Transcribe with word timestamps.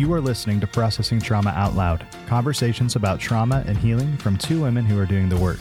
You 0.00 0.10
are 0.14 0.20
listening 0.22 0.60
to 0.60 0.66
Processing 0.66 1.20
Trauma 1.20 1.50
Out 1.50 1.74
Loud 1.74 2.06
conversations 2.26 2.96
about 2.96 3.20
trauma 3.20 3.62
and 3.66 3.76
healing 3.76 4.16
from 4.16 4.38
two 4.38 4.62
women 4.62 4.86
who 4.86 4.98
are 4.98 5.04
doing 5.04 5.28
the 5.28 5.36
work. 5.36 5.58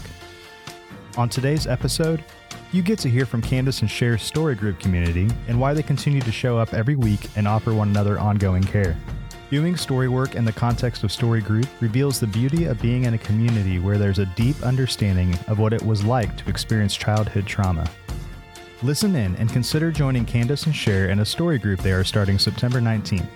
On 1.17 1.27
today's 1.27 1.67
episode, 1.67 2.23
you 2.71 2.81
get 2.81 2.99
to 2.99 3.09
hear 3.09 3.25
from 3.25 3.41
Candace 3.41 3.81
and 3.81 3.89
Cher's 3.89 4.23
story 4.23 4.55
group 4.55 4.79
community 4.79 5.27
and 5.49 5.59
why 5.59 5.73
they 5.73 5.83
continue 5.83 6.21
to 6.21 6.31
show 6.31 6.57
up 6.57 6.73
every 6.73 6.95
week 6.95 7.27
and 7.35 7.49
offer 7.49 7.73
one 7.73 7.89
another 7.89 8.17
ongoing 8.17 8.63
care. 8.63 8.95
Doing 9.51 9.75
story 9.75 10.07
work 10.07 10.35
in 10.35 10.45
the 10.45 10.53
context 10.53 11.03
of 11.03 11.11
story 11.11 11.41
group 11.41 11.67
reveals 11.81 12.17
the 12.17 12.27
beauty 12.27 12.63
of 12.63 12.81
being 12.81 13.03
in 13.03 13.15
a 13.15 13.17
community 13.17 13.77
where 13.77 13.97
there's 13.97 14.19
a 14.19 14.25
deep 14.37 14.63
understanding 14.63 15.37
of 15.49 15.59
what 15.59 15.73
it 15.73 15.81
was 15.81 16.05
like 16.05 16.37
to 16.37 16.49
experience 16.49 16.95
childhood 16.95 17.45
trauma. 17.45 17.91
Listen 18.83 19.17
in 19.17 19.35
and 19.35 19.51
consider 19.51 19.91
joining 19.91 20.23
Candace 20.23 20.65
and 20.65 20.73
Cher 20.73 21.09
in 21.09 21.19
a 21.19 21.25
story 21.25 21.59
group 21.59 21.81
they 21.81 21.91
are 21.91 22.05
starting 22.05 22.39
September 22.39 22.79
19th. 22.79 23.27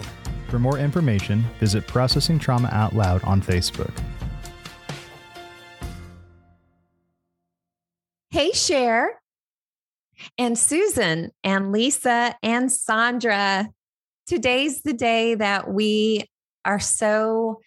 For 0.53 0.59
more 0.59 0.77
information, 0.77 1.43
visit 1.59 1.87
Processing 1.87 2.37
Trauma 2.37 2.69
Out 2.71 2.95
Loud 2.95 3.23
on 3.23 3.41
Facebook. 3.41 3.91
Hey, 8.29 8.51
Cher 8.51 9.19
and 10.37 10.55
Susan 10.55 11.31
and 11.43 11.71
Lisa 11.71 12.35
and 12.43 12.71
Sandra. 12.71 13.67
Today's 14.27 14.83
the 14.83 14.93
day 14.93 15.33
that 15.33 15.73
we 15.73 16.29
are 16.63 16.79
so 16.79 17.59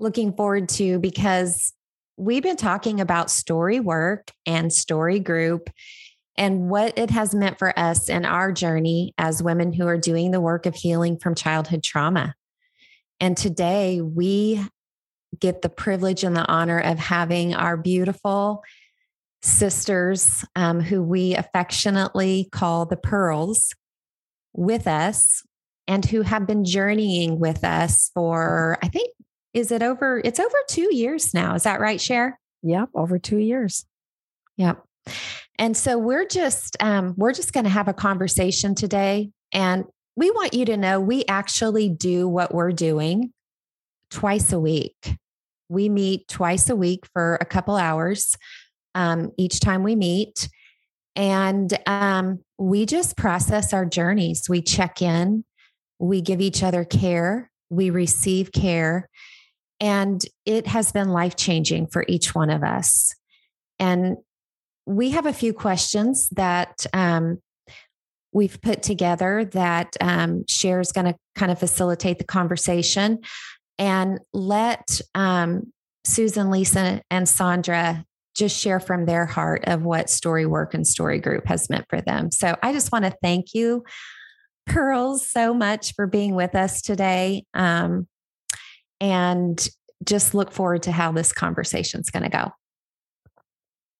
looking 0.00 0.32
forward 0.32 0.68
to 0.70 0.98
because 0.98 1.72
we've 2.16 2.42
been 2.42 2.56
talking 2.56 3.00
about 3.00 3.30
story 3.30 3.78
work 3.78 4.32
and 4.46 4.72
story 4.72 5.20
group 5.20 5.70
and 6.36 6.70
what 6.70 6.98
it 6.98 7.10
has 7.10 7.34
meant 7.34 7.58
for 7.58 7.78
us 7.78 8.08
in 8.08 8.24
our 8.24 8.52
journey 8.52 9.14
as 9.18 9.42
women 9.42 9.72
who 9.72 9.86
are 9.86 9.98
doing 9.98 10.30
the 10.30 10.40
work 10.40 10.66
of 10.66 10.74
healing 10.74 11.18
from 11.18 11.34
childhood 11.34 11.82
trauma. 11.82 12.34
And 13.20 13.36
today 13.36 14.00
we 14.00 14.64
get 15.38 15.62
the 15.62 15.68
privilege 15.68 16.24
and 16.24 16.36
the 16.36 16.46
honor 16.46 16.78
of 16.78 16.98
having 16.98 17.54
our 17.54 17.76
beautiful 17.76 18.62
sisters, 19.42 20.44
um, 20.56 20.80
who 20.80 21.02
we 21.02 21.34
affectionately 21.34 22.48
call 22.52 22.86
the 22.86 22.96
Pearls, 22.96 23.74
with 24.54 24.86
us 24.86 25.42
and 25.88 26.04
who 26.04 26.22
have 26.22 26.46
been 26.46 26.64
journeying 26.64 27.38
with 27.38 27.64
us 27.64 28.10
for, 28.14 28.78
I 28.82 28.88
think, 28.88 29.10
is 29.54 29.70
it 29.70 29.82
over? 29.82 30.20
It's 30.24 30.40
over 30.40 30.56
two 30.68 30.94
years 30.94 31.34
now. 31.34 31.54
Is 31.54 31.64
that 31.64 31.80
right, 31.80 32.00
Cher? 32.00 32.38
Yep, 32.62 32.90
over 32.94 33.18
two 33.18 33.38
years. 33.38 33.84
Yep. 34.56 34.82
And 35.58 35.76
so 35.76 35.98
we're 35.98 36.26
just 36.26 36.76
um, 36.80 37.14
we're 37.16 37.32
just 37.32 37.52
going 37.52 37.64
to 37.64 37.70
have 37.70 37.88
a 37.88 37.92
conversation 37.92 38.74
today, 38.74 39.30
and 39.52 39.84
we 40.16 40.30
want 40.30 40.54
you 40.54 40.64
to 40.66 40.76
know 40.76 41.00
we 41.00 41.24
actually 41.26 41.88
do 41.88 42.28
what 42.28 42.54
we're 42.54 42.72
doing 42.72 43.32
twice 44.10 44.52
a 44.52 44.60
week. 44.60 45.16
We 45.68 45.88
meet 45.88 46.28
twice 46.28 46.68
a 46.68 46.76
week 46.76 47.06
for 47.12 47.38
a 47.40 47.46
couple 47.46 47.76
hours 47.76 48.36
um, 48.94 49.32
each 49.38 49.60
time 49.60 49.82
we 49.82 49.96
meet. 49.96 50.48
And 51.16 51.76
um, 51.86 52.40
we 52.58 52.86
just 52.86 53.16
process 53.16 53.72
our 53.72 53.84
journeys. 53.84 54.48
We 54.48 54.62
check 54.62 55.02
in, 55.02 55.44
we 55.98 56.20
give 56.20 56.40
each 56.40 56.62
other 56.62 56.84
care, 56.84 57.50
we 57.70 57.90
receive 57.90 58.52
care. 58.52 59.08
And 59.80 60.22
it 60.46 60.66
has 60.68 60.92
been 60.92 61.08
life 61.08 61.36
changing 61.36 61.88
for 61.88 62.04
each 62.06 62.34
one 62.34 62.50
of 62.50 62.62
us. 62.62 63.14
And 63.78 64.16
we 64.86 65.10
have 65.10 65.26
a 65.26 65.32
few 65.32 65.52
questions 65.52 66.28
that 66.30 66.86
um, 66.92 67.38
we've 68.32 68.60
put 68.60 68.82
together 68.82 69.44
that 69.52 69.96
um, 70.00 70.44
Cher 70.48 70.80
is 70.80 70.92
going 70.92 71.06
to 71.06 71.14
kind 71.34 71.52
of 71.52 71.58
facilitate 71.58 72.18
the 72.18 72.24
conversation 72.24 73.18
and 73.78 74.20
let 74.32 75.00
um, 75.14 75.72
Susan, 76.04 76.50
Lisa, 76.50 77.02
and 77.10 77.28
Sandra 77.28 78.04
just 78.34 78.58
share 78.58 78.80
from 78.80 79.04
their 79.04 79.26
heart 79.26 79.64
of 79.66 79.82
what 79.82 80.08
story 80.08 80.46
work 80.46 80.72
and 80.72 80.86
story 80.86 81.18
group 81.18 81.46
has 81.46 81.68
meant 81.68 81.84
for 81.88 82.00
them. 82.00 82.30
So 82.30 82.56
I 82.62 82.72
just 82.72 82.90
want 82.90 83.04
to 83.04 83.14
thank 83.22 83.54
you, 83.54 83.84
Pearls, 84.66 85.28
so 85.28 85.52
much 85.52 85.94
for 85.94 86.06
being 86.06 86.34
with 86.34 86.54
us 86.54 86.80
today. 86.80 87.44
Um, 87.52 88.08
and 89.00 89.68
just 90.04 90.34
look 90.34 90.52
forward 90.52 90.84
to 90.84 90.92
how 90.92 91.12
this 91.12 91.32
conversation 91.32 92.00
is 92.00 92.10
going 92.10 92.22
to 92.22 92.28
go. 92.28 92.52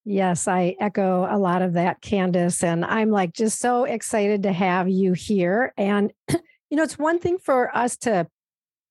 Yes, 0.04 0.48
I 0.48 0.74
echo 0.80 1.28
a 1.30 1.38
lot 1.38 1.62
of 1.62 1.74
that, 1.74 2.00
Candace. 2.00 2.64
And 2.64 2.84
I'm 2.84 3.10
like 3.10 3.32
just 3.32 3.60
so 3.60 3.84
excited 3.84 4.42
to 4.42 4.52
have 4.52 4.88
you 4.88 5.12
here. 5.12 5.72
And, 5.76 6.12
you 6.28 6.76
know, 6.76 6.82
it's 6.82 6.98
one 6.98 7.20
thing 7.20 7.38
for 7.38 7.74
us 7.76 7.96
to 7.98 8.26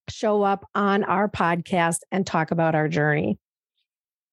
show 0.10 0.44
up 0.44 0.68
on 0.74 1.04
our 1.04 1.30
podcast 1.30 2.00
and 2.12 2.26
talk 2.26 2.52
about 2.52 2.76
our 2.76 2.88
journey. 2.88 3.40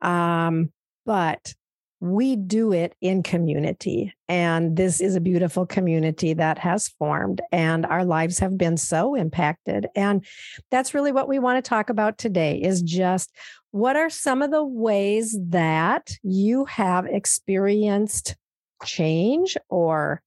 Um, 0.02 0.72
but 1.04 1.54
we 2.00 2.36
do 2.36 2.72
it 2.72 2.94
in 3.00 3.22
community. 3.22 4.14
And 4.28 4.76
this 4.76 5.00
is 5.00 5.16
a 5.16 5.20
beautiful 5.20 5.66
community 5.66 6.32
that 6.34 6.58
has 6.58 6.88
formed, 6.88 7.40
and 7.50 7.84
our 7.84 8.04
lives 8.04 8.38
have 8.38 8.56
been 8.56 8.76
so 8.76 9.14
impacted. 9.14 9.88
And 9.96 10.24
that's 10.70 10.94
really 10.94 11.12
what 11.12 11.28
we 11.28 11.38
want 11.38 11.62
to 11.62 11.68
talk 11.68 11.90
about 11.90 12.18
today 12.18 12.60
is 12.62 12.82
just 12.82 13.34
what 13.70 13.96
are 13.96 14.10
some 14.10 14.42
of 14.42 14.50
the 14.50 14.64
ways 14.64 15.36
that 15.48 16.10
you 16.22 16.64
have 16.66 17.06
experienced 17.06 18.36
change 18.84 19.56
or 19.68 20.22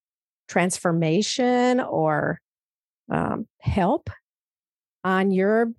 transformation 0.50 1.80
or 1.80 2.42
um, 3.10 3.48
help 3.60 4.10
on 5.04 5.32
your 5.32 5.72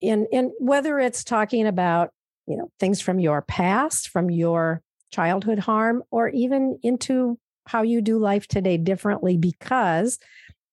in 0.00 0.26
in 0.30 0.52
whether 0.58 0.98
it's 0.98 1.24
talking 1.24 1.66
about 1.66 2.10
you 2.46 2.56
know 2.56 2.70
things 2.78 3.00
from 3.00 3.18
your 3.18 3.42
past 3.42 4.08
from 4.08 4.30
your 4.30 4.82
childhood 5.10 5.58
harm 5.58 6.02
or 6.10 6.28
even 6.28 6.78
into 6.82 7.38
how 7.66 7.82
you 7.82 8.00
do 8.00 8.18
life 8.18 8.46
today 8.46 8.76
differently 8.76 9.36
because 9.36 10.18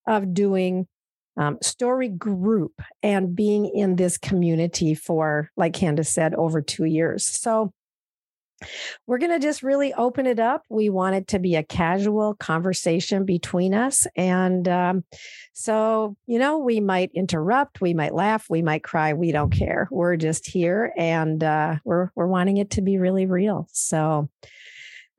of 0.08 0.34
doing 0.34 0.88
um, 1.38 1.58
story 1.62 2.10
group 2.10 2.82
and 3.04 3.36
being 3.36 3.66
in 3.68 3.96
this 3.96 4.18
community 4.18 4.96
for 4.96 5.52
like 5.56 5.74
candace 5.74 6.10
said 6.10 6.34
over 6.34 6.62
two 6.62 6.86
years. 6.86 7.24
So 7.24 7.72
we're 9.06 9.18
going 9.18 9.32
to 9.32 9.40
just 9.40 9.64
really 9.64 9.94
open 9.94 10.26
it 10.26 10.40
up. 10.40 10.64
We 10.70 10.90
want 10.90 11.16
it 11.16 11.28
to 11.30 11.40
be 11.40 11.56
a 11.56 11.64
casual 11.64 12.36
conversation 12.36 13.26
between 13.26 13.74
us. 13.74 14.08
And 14.16 14.68
um, 14.68 15.04
so, 15.54 16.16
you 16.26 16.40
know, 16.40 16.58
we 16.58 16.80
might 16.80 17.12
interrupt, 17.14 17.82
we 17.82 17.94
might 17.94 18.14
laugh, 18.14 18.48
we 18.50 18.62
might 18.62 18.84
cry. 18.84 19.14
We 19.14 19.32
don't 19.32 19.52
care. 19.52 19.88
We're 19.92 20.18
just 20.18 20.48
here 20.48 20.94
and 20.98 21.44
uh, 21.44 21.76
we're, 21.84 22.10
we're 22.16 22.28
wanting 22.28 22.58
it 22.58 22.72
to 22.72 22.82
be 22.82 22.98
really 22.98 23.26
real. 23.26 23.68
So, 23.72 24.30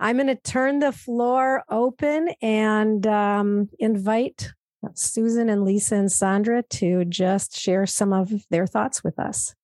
I'm 0.01 0.17
going 0.17 0.29
to 0.29 0.37
turn 0.37 0.79
the 0.79 0.93
floor 0.93 1.65
open 1.69 2.29
and 2.41 3.05
um, 3.05 3.69
invite 3.81 4.53
Susan 4.95 5.49
and 5.49 5.65
Lisa 5.65 5.97
and 5.97 6.11
Sandra 6.11 6.63
to 6.63 7.05
just 7.05 7.59
share 7.59 7.87
some 7.87 8.13
of 8.13 8.31
their 8.51 8.67
thoughts 8.67 9.03
with 9.03 9.19
us. 9.19 9.55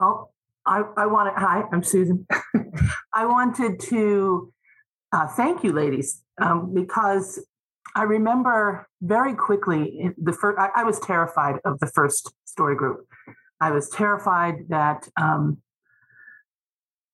Oh, 0.00 0.30
I, 0.66 0.82
I 0.96 1.06
want 1.06 1.34
to, 1.34 1.40
hi, 1.40 1.64
I'm 1.72 1.82
Susan. 1.82 2.26
I 3.14 3.26
wanted 3.26 3.80
to 3.80 4.52
uh, 5.12 5.26
thank 5.28 5.62
you, 5.62 5.72
ladies, 5.72 6.22
um, 6.40 6.72
because 6.74 7.44
I 7.94 8.02
remember 8.02 8.88
very 9.02 9.34
quickly 9.34 10.10
the 10.18 10.32
first, 10.32 10.58
I, 10.58 10.70
I, 10.76 10.84
was 10.84 10.98
terrified 10.98 11.60
of 11.64 11.78
the 11.78 11.86
first 11.86 12.34
story 12.44 12.74
group. 12.74 13.06
I 13.60 13.70
was 13.70 13.88
terrified 13.90 14.68
that, 14.70 15.08
um, 15.20 15.58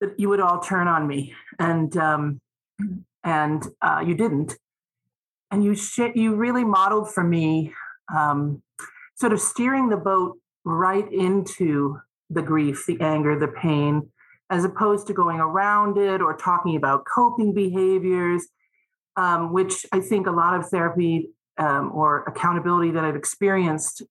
that 0.00 0.19
you 0.19 0.31
would 0.31 0.41
all 0.41 0.60
turn 0.60 0.89
on 0.89 1.06
me 1.06 1.34
and, 1.59 1.94
um, 1.97 2.41
and 3.22 3.66
uh, 3.83 4.03
you 4.06 4.15
didn't. 4.15 4.56
And 5.50 5.62
you, 5.65 5.75
sh- 5.75 6.15
you 6.15 6.37
really 6.37 6.65
modeled 6.65 7.12
for 7.12 7.25
me 7.25 7.74
um, 8.15 8.63
sort 9.16 9.33
of 9.33 9.41
steering 9.41 9.89
the 9.91 9.97
boat 9.97 10.39
right 10.65 11.13
into 11.13 11.98
the 12.30 12.42
grief, 12.42 12.84
the 12.86 13.00
anger, 13.00 13.38
the 13.38 13.48
pain, 13.48 14.09
as 14.48 14.65
opposed 14.65 15.06
to 15.06 15.12
going 15.12 15.41
around 15.41 15.98
it 15.98 16.21
or 16.21 16.36
talking 16.36 16.77
about 16.77 17.04
coping 17.04 17.53
behaviors, 17.53 18.47
um, 19.16 19.53
which 19.53 19.84
I 19.92 20.00
think 20.00 20.27
a 20.27 20.32
lot 20.32 20.59
of 20.59 20.68
therapy 20.68 21.30
um, 21.59 21.91
or 21.92 22.24
accountability 22.24 22.92
that 22.92 23.04
I've 23.04 23.16
experienced 23.16 24.03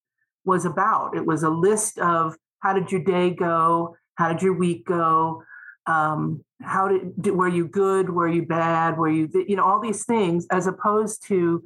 was 0.45 0.66
about. 0.66 1.16
It 1.16 1.25
was 1.25 1.44
a 1.44 1.50
list 1.50 2.00
of 2.00 2.36
how 2.60 2.74
did 2.74 2.92
your 2.92 3.04
day 3.04 3.31
go? 3.31 3.95
How 4.16 4.31
did 4.33 4.42
your 4.42 4.54
week 4.54 4.86
go? 4.86 5.44
Um, 5.88 6.44
how 6.62 6.88
did, 6.89 7.27
were 7.27 7.48
you 7.48 7.68
good? 7.68 8.10
Were 8.10 8.27
you 8.27 8.45
bad? 8.45 8.98
Were 8.98 9.10
you, 9.10 9.30
you 9.48 9.56
know, 9.56 9.63
all 9.63 9.80
these 9.80 10.06
things, 10.06 10.45
as 10.51 10.68
opposed 10.68 11.25
to 11.27 11.63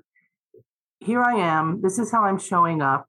here 1.00 1.22
I 1.22 1.34
am. 1.34 1.82
This 1.82 2.00
is 2.00 2.12
how 2.12 2.24
I'm 2.24 2.40
showing 2.40 2.82
up 2.82 3.08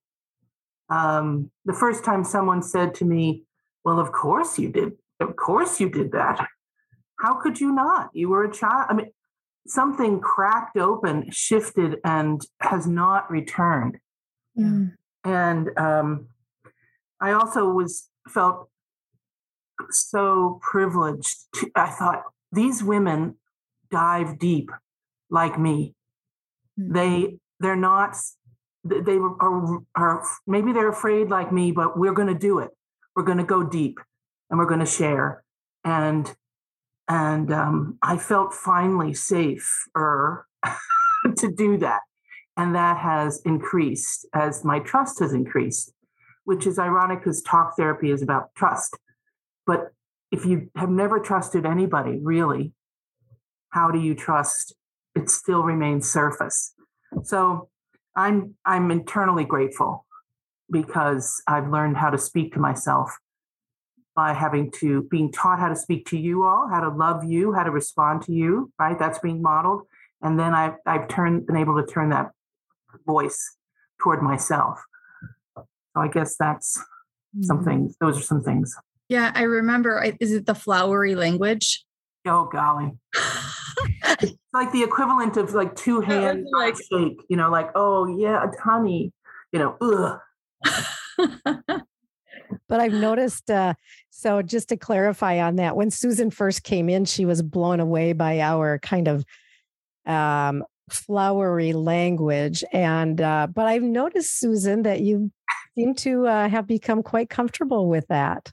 um, 0.89 1.51
the 1.65 1.73
first 1.73 2.05
time 2.05 2.25
someone 2.25 2.63
said 2.63 2.95
to 2.97 3.05
me, 3.05 3.45
Well, 3.85 3.99
of 3.99 4.13
course 4.13 4.59
you 4.59 4.71
did. 4.71 4.93
Of 5.21 5.37
course 5.37 5.81
you 5.81 5.89
did 5.89 6.13
that. 6.13 6.47
How 7.19 7.35
could 7.35 7.61
you 7.61 7.73
not? 7.73 8.11
You 8.13 8.29
were 8.29 8.45
a 8.45 8.53
child. 8.53 8.87
I 8.89 8.95
mean, 8.95 9.11
something 9.67 10.21
cracked 10.21 10.77
open, 10.77 11.31
shifted, 11.31 11.99
and 12.05 12.41
has 12.61 12.87
not 12.87 13.31
returned. 13.31 13.99
Mm. 14.59 14.93
And 15.25 15.71
um, 15.79 16.29
I 17.21 17.33
also 17.33 17.69
was 17.69 18.09
felt 18.29 18.69
so 19.91 20.61
privileged. 20.63 21.35
To, 21.55 21.71
I 21.75 21.91
thought 21.91 22.23
these 22.53 22.83
women 22.83 23.37
dive 23.91 24.39
deep 24.39 24.71
like 25.31 25.59
me. 25.59 25.95
Mm-hmm. 26.79 26.93
They 26.93 27.39
they're 27.61 27.77
not 27.77 28.17
they 28.85 29.17
are, 29.17 29.79
are 29.95 30.23
maybe 30.47 30.73
they're 30.73 30.91
afraid 30.91 31.29
like 31.29 31.53
me, 31.53 31.73
but 31.73 31.99
we're 31.99 32.13
going 32.13 32.29
to 32.29 32.39
do 32.39 32.59
it. 32.59 32.71
We're 33.17 33.23
going 33.23 33.39
to 33.39 33.45
go 33.45 33.63
deep 33.63 33.99
and 34.51 34.59
we're 34.59 34.67
going 34.67 34.81
to 34.81 34.87
share. 34.87 35.43
And 35.85 36.35
and 37.09 37.53
um, 37.53 37.99
I 38.03 38.17
felt 38.17 38.55
finally 38.55 39.13
safer 39.13 40.47
to 41.37 41.53
do 41.53 41.77
that, 41.79 42.01
and 42.57 42.75
that 42.75 42.97
has 42.97 43.43
increased 43.45 44.27
as 44.35 44.65
my 44.65 44.79
trust 44.79 45.19
has 45.21 45.35
increased, 45.35 45.93
which 46.45 46.67
is 46.67 46.79
ironic 46.79 47.21
because 47.21 47.43
talk 47.43 47.77
therapy 47.77 48.11
is 48.11 48.23
about 48.23 48.55
trust. 48.55 48.99
But 49.67 49.93
if 50.31 50.47
you 50.47 50.71
have 50.77 50.89
never 50.89 51.21
trusted 51.21 51.67
anybody, 51.67 52.19
really, 52.23 52.73
how 53.69 53.91
do 53.91 53.99
you 53.99 54.15
trust? 54.15 54.75
It 55.15 55.29
still 55.29 55.63
remains 55.63 56.11
surface. 56.11 56.75
So 57.23 57.69
I'm 58.17 58.55
I'm 58.65 58.91
internally 58.91 59.45
grateful 59.45 60.07
because 60.71 61.43
I've 61.47 61.69
learned 61.69 61.97
how 61.97 62.11
to 62.11 62.19
speak 62.19 62.53
to 62.55 62.61
myself 62.61 63.17
by 64.15 64.33
having 64.33 64.71
to 64.71 65.03
being 65.11 65.33
taught 65.33 65.59
how 65.59 65.69
to 65.69 65.77
speak 65.77 66.07
to 66.07 66.19
you 66.19 66.45
all, 66.45 66.69
how 66.71 66.81
to 66.81 66.89
love 66.89 67.25
you, 67.25 67.53
how 67.53 67.65
to 67.65 67.71
respond 67.71 68.23
to 68.23 68.33
you, 68.33 68.73
right? 68.79 68.99
That's 68.99 69.19
being 69.19 69.43
modeled. 69.43 69.83
And 70.23 70.39
then 70.39 70.55
I've 70.55 70.75
I've 70.87 71.09
turned 71.09 71.47
been 71.47 71.57
able 71.57 71.81
to 71.81 71.87
turn 71.87 72.11
that 72.11 72.31
voice 73.07 73.57
toward 74.01 74.23
myself. 74.23 74.81
So 75.57 75.65
I 75.97 76.09
guess 76.09 76.37
that's 76.37 76.81
some 77.43 77.59
mm-hmm. 77.59 77.69
things. 77.69 77.97
Those 78.01 78.19
are 78.19 78.23
some 78.23 78.43
things. 78.43 78.75
Yeah, 79.09 79.33
I 79.35 79.43
remember. 79.43 80.13
Is 80.21 80.33
it 80.33 80.47
the 80.47 80.55
flowery 80.55 81.15
language? 81.15 81.85
Oh 82.27 82.49
golly. 82.51 82.93
it's 84.21 84.39
like 84.53 84.73
the 84.73 84.83
equivalent 84.83 85.37
of 85.37 85.55
like 85.55 85.75
two 85.77 86.01
hands 86.01 86.49
like 86.53 86.77
shake, 86.77 87.19
you 87.29 87.37
know, 87.37 87.51
like, 87.51 87.71
oh 87.75 88.07
yeah, 88.07 88.45
honey, 88.63 89.13
you 89.53 89.59
know, 89.59 89.77
ugh. 89.81 90.21
but 92.69 92.81
I've 92.81 92.93
noticed. 92.93 93.51
Uh, 93.51 93.75
so 94.11 94.43
just 94.43 94.69
to 94.71 94.77
clarify 94.77 95.41
on 95.41 95.57
that, 95.57 95.77
when 95.77 95.91
Susan 95.91 96.31
first 96.31 96.63
came 96.63 96.89
in, 96.89 97.05
she 97.05 97.25
was 97.25 97.43
blown 97.43 97.81
away 97.81 98.13
by 98.13 98.41
our 98.41 98.79
kind 98.79 99.09
of 99.09 99.25
um, 100.07 100.65
flowery 100.91 101.73
language, 101.73 102.65
and 102.73 103.21
uh, 103.21 103.47
but 103.53 103.67
I've 103.67 103.83
noticed, 103.83 104.39
Susan, 104.39 104.83
that 104.83 105.01
you 105.01 105.31
seem 105.75 105.95
to 105.97 106.27
uh, 106.27 106.49
have 106.49 106.67
become 106.67 107.03
quite 107.03 107.31
comfortable 107.31 107.89
with 107.89 108.07
that. 108.09 108.53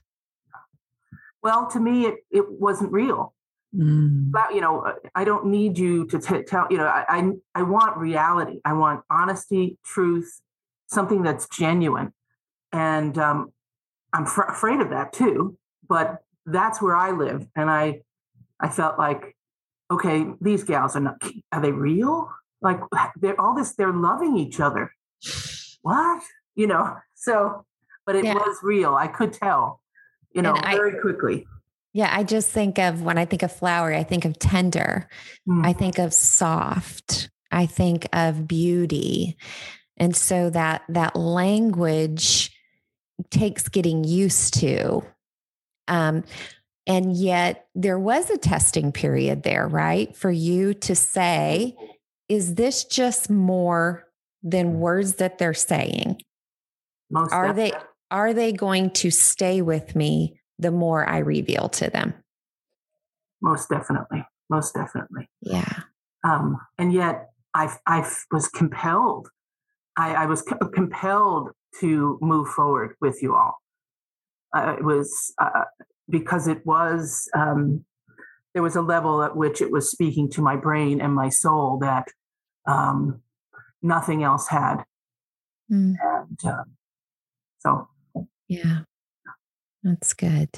Well, 1.42 1.68
to 1.70 1.80
me, 1.80 2.06
it 2.06 2.16
it 2.30 2.44
wasn't 2.50 2.92
real. 2.92 3.34
Mm. 3.76 4.30
But, 4.30 4.54
you 4.54 4.60
know, 4.60 4.94
I 5.14 5.24
don't 5.24 5.46
need 5.46 5.78
you 5.78 6.06
to 6.08 6.18
t- 6.18 6.42
tell. 6.42 6.66
You 6.70 6.78
know, 6.78 6.86
I, 6.86 7.04
I 7.08 7.30
I 7.54 7.62
want 7.62 7.96
reality. 7.96 8.60
I 8.64 8.74
want 8.74 9.02
honesty, 9.10 9.78
truth, 9.84 10.40
something 10.88 11.22
that's 11.22 11.48
genuine. 11.48 12.12
And 12.72 13.16
um, 13.18 13.52
I'm 14.12 14.26
fr- 14.26 14.42
afraid 14.42 14.80
of 14.80 14.90
that 14.90 15.12
too, 15.12 15.56
but 15.88 16.22
that's 16.46 16.82
where 16.82 16.96
I 16.96 17.10
live. 17.12 17.46
And 17.56 17.70
I, 17.70 18.00
I 18.60 18.68
felt 18.68 18.98
like, 18.98 19.36
okay, 19.90 20.26
these 20.40 20.64
gals 20.64 20.96
are 20.96 21.00
not, 21.00 21.22
are 21.50 21.60
they 21.60 21.72
real? 21.72 22.30
Like 22.60 22.80
they're 23.20 23.40
all 23.40 23.54
this, 23.54 23.74
they're 23.74 23.92
loving 23.92 24.36
each 24.36 24.60
other. 24.60 24.92
What? 25.82 26.22
You 26.54 26.66
know, 26.66 26.96
so, 27.14 27.64
but 28.04 28.16
it 28.16 28.24
yeah. 28.24 28.34
was 28.34 28.58
real. 28.62 28.94
I 28.94 29.06
could 29.06 29.32
tell, 29.32 29.80
you 30.34 30.42
know, 30.42 30.54
very 30.54 31.00
quickly. 31.00 31.46
Yeah, 31.92 32.10
I 32.10 32.24
just 32.24 32.50
think 32.50 32.78
of 32.78 33.02
when 33.02 33.18
I 33.18 33.24
think 33.26 33.42
of 33.42 33.52
flowery, 33.52 33.96
I 33.96 34.04
think 34.04 34.24
of 34.24 34.38
tender, 34.38 35.08
mm. 35.48 35.64
I 35.64 35.72
think 35.72 35.98
of 35.98 36.14
soft, 36.14 37.30
I 37.50 37.66
think 37.66 38.08
of 38.12 38.48
beauty. 38.48 39.36
And 39.98 40.16
so 40.16 40.50
that 40.50 40.82
that 40.88 41.16
language 41.16 42.50
takes 43.30 43.68
getting 43.68 44.04
used 44.04 44.54
to. 44.60 45.02
Um, 45.86 46.24
and 46.86 47.14
yet 47.16 47.66
there 47.74 47.98
was 47.98 48.30
a 48.30 48.38
testing 48.38 48.90
period 48.90 49.42
there, 49.42 49.68
right? 49.68 50.16
For 50.16 50.30
you 50.30 50.74
to 50.74 50.94
say, 50.94 51.76
is 52.28 52.54
this 52.54 52.84
just 52.84 53.30
more 53.30 54.08
than 54.42 54.80
words 54.80 55.14
that 55.14 55.38
they're 55.38 55.54
saying? 55.54 56.22
Most 57.10 57.32
are 57.32 57.52
they 57.52 57.72
are 58.10 58.32
they 58.32 58.52
going 58.52 58.90
to 58.90 59.10
stay 59.10 59.62
with 59.62 59.94
me 59.94 60.40
the 60.62 60.70
more 60.70 61.08
I 61.08 61.18
reveal 61.18 61.68
to 61.70 61.90
them? 61.90 62.14
Most 63.40 63.68
definitely. 63.68 64.24
Most 64.48 64.74
definitely. 64.74 65.28
Yeah. 65.40 65.80
Um, 66.24 66.58
and 66.78 66.92
yet 66.92 67.30
I 67.54 67.74
I 67.86 68.08
was 68.30 68.48
compelled. 68.48 69.28
I, 69.96 70.14
I 70.14 70.26
was 70.26 70.42
co- 70.42 70.68
compelled 70.68 71.50
to 71.80 72.18
move 72.22 72.48
forward 72.48 72.94
with 73.00 73.22
you 73.22 73.34
all. 73.34 73.60
Uh, 74.54 74.76
it 74.78 74.84
was 74.84 75.34
uh, 75.38 75.64
because 76.08 76.46
it 76.46 76.64
was 76.64 77.28
um, 77.34 77.84
there 78.54 78.62
was 78.62 78.76
a 78.76 78.82
level 78.82 79.22
at 79.22 79.36
which 79.36 79.60
it 79.60 79.72
was 79.72 79.90
speaking 79.90 80.30
to 80.30 80.42
my 80.42 80.56
brain 80.56 81.00
and 81.00 81.14
my 81.14 81.28
soul 81.28 81.78
that 81.80 82.08
um, 82.66 83.22
nothing 83.82 84.22
else 84.22 84.48
had, 84.48 84.84
mm. 85.70 85.94
and 86.00 86.44
um, 86.44 86.76
so 87.58 87.88
yeah, 88.48 88.80
that's 89.82 90.14
good. 90.14 90.48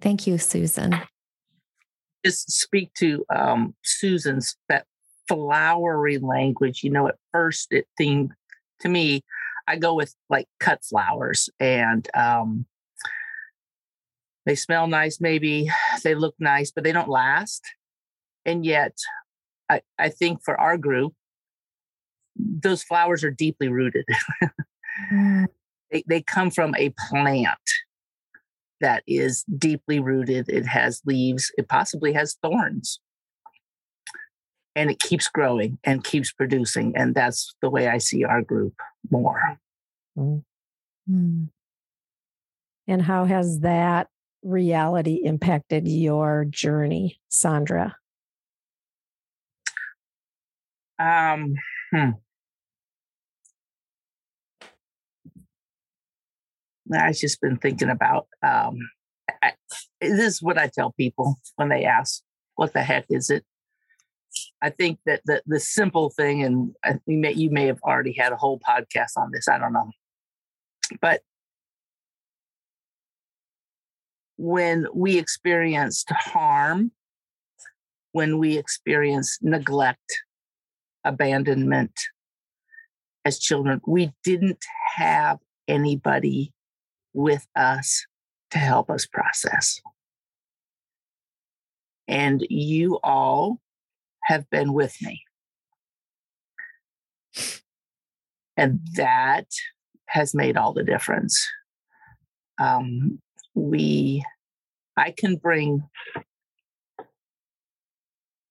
Thank 0.00 0.26
you, 0.26 0.38
Susan. 0.38 0.94
Just 2.24 2.50
speak 2.50 2.92
to 2.94 3.24
um, 3.34 3.74
Susan's 3.82 4.56
that 4.68 4.86
flowery 5.28 6.18
language. 6.18 6.82
You 6.82 6.90
know, 6.90 7.08
at 7.08 7.16
first 7.32 7.68
it 7.70 7.86
seemed 7.98 8.32
to 8.80 8.88
me 8.88 9.22
I 9.66 9.76
go 9.76 9.94
with 9.94 10.14
like 10.28 10.46
cut 10.60 10.84
flowers 10.84 11.48
and 11.58 12.06
um, 12.14 12.66
they 14.46 14.54
smell 14.54 14.86
nice, 14.86 15.20
maybe 15.20 15.70
they 16.02 16.14
look 16.14 16.34
nice, 16.38 16.70
but 16.70 16.84
they 16.84 16.92
don't 16.92 17.08
last. 17.08 17.62
And 18.44 18.64
yet, 18.64 18.96
I, 19.70 19.80
I 19.98 20.10
think 20.10 20.42
for 20.44 20.60
our 20.60 20.76
group, 20.76 21.14
those 22.36 22.82
flowers 22.82 23.24
are 23.24 23.30
deeply 23.30 23.68
rooted. 23.68 24.04
mm. 25.12 25.46
they, 25.90 26.04
they 26.06 26.20
come 26.20 26.50
from 26.50 26.74
a 26.76 26.92
plant 27.08 27.58
that 28.84 29.02
is 29.06 29.44
deeply 29.44 29.98
rooted. 29.98 30.50
It 30.50 30.66
has 30.66 31.00
leaves, 31.06 31.50
it 31.56 31.68
possibly 31.68 32.12
has 32.12 32.36
thorns. 32.42 33.00
And 34.76 34.90
it 34.90 35.00
keeps 35.00 35.28
growing 35.28 35.78
and 35.84 36.04
keeps 36.04 36.32
producing. 36.32 36.94
And 36.96 37.14
that's 37.14 37.54
the 37.62 37.70
way 37.70 37.88
I 37.88 37.96
see 37.96 38.24
our 38.24 38.42
group 38.42 38.74
more. 39.10 39.58
Mm. 40.18 41.48
And 42.86 43.02
how 43.02 43.24
has 43.24 43.60
that 43.60 44.08
reality 44.42 45.20
impacted 45.24 45.88
your 45.88 46.44
journey, 46.44 47.18
Sandra? 47.30 47.96
Um, 50.98 51.54
hmm. 51.90 52.10
I've 56.92 57.16
just 57.16 57.40
been 57.40 57.56
thinking 57.56 57.88
about 57.88 58.26
um, 58.42 58.78
I, 59.42 59.52
this 60.00 60.34
is 60.34 60.42
what 60.42 60.58
I 60.58 60.68
tell 60.68 60.92
people 60.92 61.36
when 61.56 61.68
they 61.68 61.84
ask, 61.84 62.22
"What 62.56 62.72
the 62.72 62.82
heck 62.82 63.06
is 63.10 63.30
it?" 63.30 63.44
I 64.60 64.70
think 64.70 64.98
that 65.06 65.22
the 65.24 65.42
the 65.46 65.60
simple 65.60 66.10
thing, 66.10 66.42
and 66.42 66.74
we 67.06 67.16
may 67.16 67.32
you 67.32 67.50
may 67.50 67.66
have 67.66 67.80
already 67.82 68.12
had 68.12 68.32
a 68.32 68.36
whole 68.36 68.60
podcast 68.60 69.16
on 69.16 69.30
this. 69.32 69.48
I 69.48 69.58
don't 69.58 69.72
know, 69.72 69.90
but 71.00 71.22
when 74.36 74.86
we 74.94 75.18
experienced 75.18 76.10
harm, 76.10 76.92
when 78.12 78.38
we 78.38 78.58
experienced 78.58 79.42
neglect, 79.42 80.22
abandonment 81.04 81.92
as 83.24 83.38
children, 83.38 83.80
we 83.86 84.12
didn't 84.22 84.64
have 84.96 85.38
anybody 85.68 86.53
with 87.14 87.46
us 87.56 88.04
to 88.50 88.58
help 88.58 88.90
us 88.90 89.06
process. 89.06 89.80
And 92.06 92.44
you 92.50 92.98
all 93.02 93.60
have 94.24 94.48
been 94.50 94.72
with 94.74 94.96
me. 95.00 95.22
And 98.56 98.80
that 98.96 99.46
has 100.06 100.34
made 100.34 100.56
all 100.56 100.72
the 100.72 100.84
difference. 100.84 101.48
Um, 102.58 103.20
we, 103.54 104.24
I 104.96 105.10
can 105.10 105.36
bring 105.36 105.82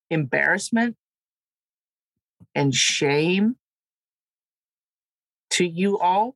embarrassment 0.09 0.97
and 2.55 2.73
shame 2.73 3.55
to 5.51 5.65
you 5.65 5.97
all. 5.99 6.35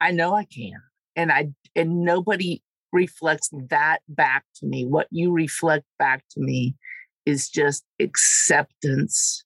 I 0.00 0.10
know 0.10 0.34
I 0.34 0.44
can. 0.44 0.80
And 1.14 1.32
I 1.32 1.50
and 1.74 2.02
nobody 2.02 2.62
reflects 2.92 3.50
that 3.70 3.98
back 4.08 4.44
to 4.56 4.66
me. 4.66 4.84
What 4.86 5.06
you 5.10 5.32
reflect 5.32 5.84
back 5.98 6.24
to 6.32 6.40
me 6.40 6.74
is 7.24 7.48
just 7.48 7.84
acceptance 8.00 9.44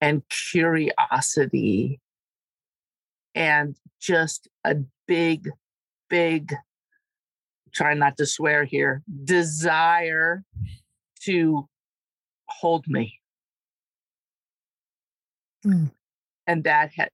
and 0.00 0.22
curiosity 0.28 2.00
and 3.34 3.76
just 4.00 4.48
a 4.64 4.76
big, 5.06 5.48
big, 6.08 6.54
try 7.74 7.94
not 7.94 8.16
to 8.16 8.26
swear 8.26 8.64
here, 8.64 9.02
desire 9.24 10.44
to 11.24 11.68
hold 12.48 12.84
me. 12.88 13.20
Mm. 15.66 15.90
And 16.46 16.64
that 16.64 16.92
had, 16.94 17.10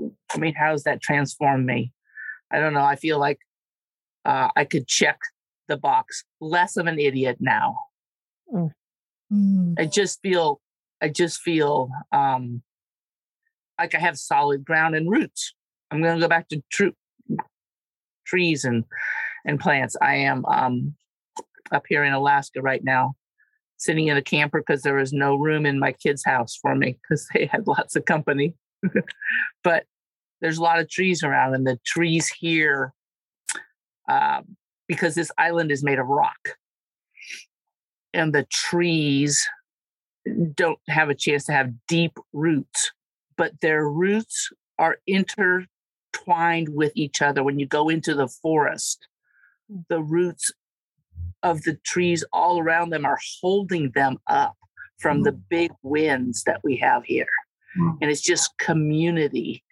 I 0.00 0.38
mean, 0.38 0.54
how 0.54 0.72
does 0.72 0.84
that 0.84 1.00
transform 1.00 1.66
me? 1.66 1.92
I 2.50 2.58
don't 2.58 2.74
know. 2.74 2.84
I 2.84 2.96
feel 2.96 3.18
like 3.18 3.38
uh, 4.24 4.48
I 4.56 4.64
could 4.64 4.86
check 4.86 5.18
the 5.68 5.76
box. 5.76 6.24
Less 6.40 6.76
of 6.76 6.86
an 6.86 6.98
idiot 6.98 7.38
now. 7.40 7.76
Mm. 8.52 8.70
Mm. 9.32 9.74
I 9.78 9.86
just 9.86 10.20
feel, 10.22 10.60
I 11.00 11.08
just 11.08 11.40
feel 11.40 11.90
um, 12.12 12.62
like 13.78 13.94
I 13.94 13.98
have 13.98 14.18
solid 14.18 14.64
ground 14.64 14.94
and 14.94 15.10
roots. 15.10 15.54
I'm 15.90 16.02
going 16.02 16.14
to 16.14 16.20
go 16.20 16.28
back 16.28 16.48
to 16.48 16.62
true 16.70 16.92
trees 18.26 18.64
and 18.64 18.84
and 19.44 19.58
plants. 19.58 19.96
I 20.00 20.16
am 20.16 20.44
um, 20.46 20.94
up 21.72 21.84
here 21.88 22.04
in 22.04 22.12
Alaska 22.12 22.60
right 22.62 22.82
now, 22.84 23.14
sitting 23.76 24.08
in 24.08 24.16
a 24.16 24.22
camper 24.22 24.60
because 24.60 24.82
there 24.82 24.94
was 24.96 25.12
no 25.12 25.34
room 25.36 25.66
in 25.66 25.78
my 25.78 25.92
kids' 25.92 26.24
house 26.24 26.56
for 26.60 26.74
me 26.74 26.98
because 27.02 27.26
they 27.34 27.46
had 27.46 27.66
lots 27.66 27.96
of 27.96 28.04
company. 28.04 28.54
but 29.64 29.84
there's 30.40 30.58
a 30.58 30.62
lot 30.62 30.80
of 30.80 30.90
trees 30.90 31.22
around, 31.22 31.54
and 31.54 31.66
the 31.66 31.78
trees 31.84 32.28
here, 32.28 32.92
um, 34.08 34.56
because 34.88 35.14
this 35.14 35.30
island 35.38 35.70
is 35.70 35.84
made 35.84 35.98
of 35.98 36.06
rock, 36.06 36.56
and 38.12 38.34
the 38.34 38.46
trees 38.50 39.46
don't 40.54 40.78
have 40.88 41.10
a 41.10 41.14
chance 41.14 41.44
to 41.46 41.52
have 41.52 41.72
deep 41.86 42.18
roots, 42.32 42.92
but 43.36 43.60
their 43.60 43.88
roots 43.88 44.50
are 44.78 44.98
intertwined 45.06 46.68
with 46.70 46.92
each 46.94 47.22
other. 47.22 47.42
When 47.42 47.58
you 47.58 47.66
go 47.66 47.88
into 47.88 48.14
the 48.14 48.28
forest, 48.28 49.06
the 49.88 50.02
roots 50.02 50.50
of 51.42 51.62
the 51.62 51.74
trees 51.84 52.24
all 52.32 52.58
around 52.58 52.90
them 52.90 53.04
are 53.04 53.18
holding 53.40 53.90
them 53.90 54.18
up 54.28 54.56
from 54.98 55.22
the 55.22 55.32
big 55.32 55.72
winds 55.82 56.44
that 56.44 56.60
we 56.62 56.76
have 56.76 57.04
here. 57.04 57.26
And 57.76 58.10
it's 58.10 58.20
just 58.20 58.56
community. 58.58 59.64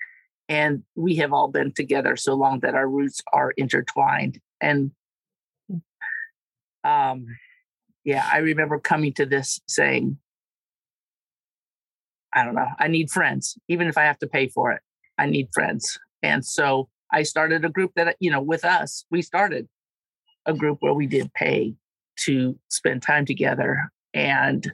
And 0.48 0.82
we 0.94 1.16
have 1.16 1.32
all 1.32 1.48
been 1.48 1.72
together 1.72 2.16
so 2.16 2.34
long 2.34 2.60
that 2.60 2.74
our 2.74 2.88
roots 2.88 3.20
are 3.32 3.52
intertwined. 3.52 4.40
And 4.60 4.90
um, 6.82 7.26
yeah, 8.04 8.28
I 8.32 8.38
remember 8.38 8.78
coming 8.78 9.12
to 9.14 9.26
this 9.26 9.60
saying, 9.68 10.18
I 12.32 12.44
don't 12.44 12.54
know, 12.54 12.68
I 12.78 12.88
need 12.88 13.10
friends, 13.10 13.58
even 13.68 13.88
if 13.88 13.98
I 13.98 14.02
have 14.02 14.18
to 14.20 14.26
pay 14.26 14.48
for 14.48 14.72
it. 14.72 14.80
I 15.18 15.26
need 15.26 15.48
friends. 15.52 15.98
And 16.22 16.44
so 16.44 16.88
I 17.12 17.24
started 17.24 17.64
a 17.64 17.68
group 17.68 17.92
that, 17.96 18.16
you 18.20 18.30
know, 18.30 18.40
with 18.40 18.64
us, 18.64 19.04
we 19.10 19.20
started 19.22 19.68
a 20.46 20.54
group 20.54 20.78
where 20.80 20.94
we 20.94 21.06
did 21.06 21.32
pay 21.34 21.74
to 22.20 22.58
spend 22.68 23.02
time 23.02 23.26
together. 23.26 23.90
And 24.14 24.72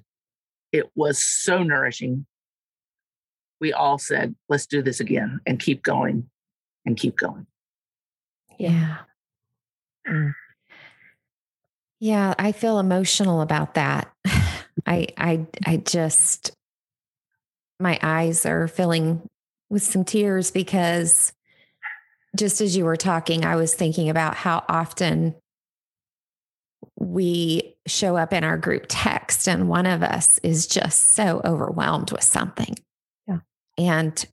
it 0.73 0.87
was 0.95 1.25
so 1.25 1.63
nourishing. 1.63 2.27
We 3.61 3.73
all 3.73 3.99
said, 3.99 4.35
let's 4.49 4.67
do 4.67 4.83
this 4.83 5.01
again 5.01 5.41
and 5.47 5.59
keep 5.59 5.83
going 5.83 6.29
and 6.85 6.97
keep 6.97 7.17
going. 7.17 7.47
Yeah. 8.59 8.99
Mm. 10.07 10.35
Yeah, 11.99 12.35
I 12.39 12.53
feel 12.53 12.79
emotional 12.79 13.41
about 13.41 13.75
that. 13.75 14.13
I 14.87 15.09
I 15.17 15.47
I 15.65 15.79
just 15.79 16.53
my 17.81 17.99
eyes 18.03 18.47
are 18.47 18.69
filling 18.69 19.23
with 19.71 19.83
some 19.83 20.05
tears 20.05 20.51
because 20.51 21.33
just 22.37 22.61
as 22.61 22.77
you 22.77 22.85
were 22.85 22.97
talking, 22.97 23.45
I 23.45 23.57
was 23.57 23.75
thinking 23.75 24.11
about 24.11 24.35
how 24.35 24.65
often 24.69 25.35
we 26.99 27.77
show 27.87 28.17
up 28.17 28.33
in 28.33 28.45
our 28.45 28.57
group 28.57 28.87
text 28.89 29.49
and 29.49 29.69
one 29.69 29.87
of 29.87 30.03
us 30.03 30.39
is 30.39 30.67
just 30.67 31.11
so 31.15 31.41
overwhelmed 31.45 32.13
with 32.13 32.23
something. 32.23 32.75
And 33.79 34.25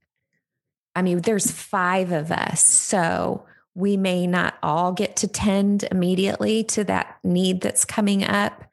I 0.95 1.01
mean, 1.01 1.21
there's 1.21 1.51
five 1.51 2.11
of 2.11 2.31
us. 2.31 2.63
So 2.63 3.45
we 3.75 3.97
may 3.97 4.27
not 4.27 4.55
all 4.61 4.91
get 4.91 5.15
to 5.17 5.27
tend 5.27 5.83
immediately 5.89 6.63
to 6.63 6.83
that 6.83 7.17
need 7.23 7.61
that's 7.61 7.85
coming 7.85 8.23
up, 8.23 8.63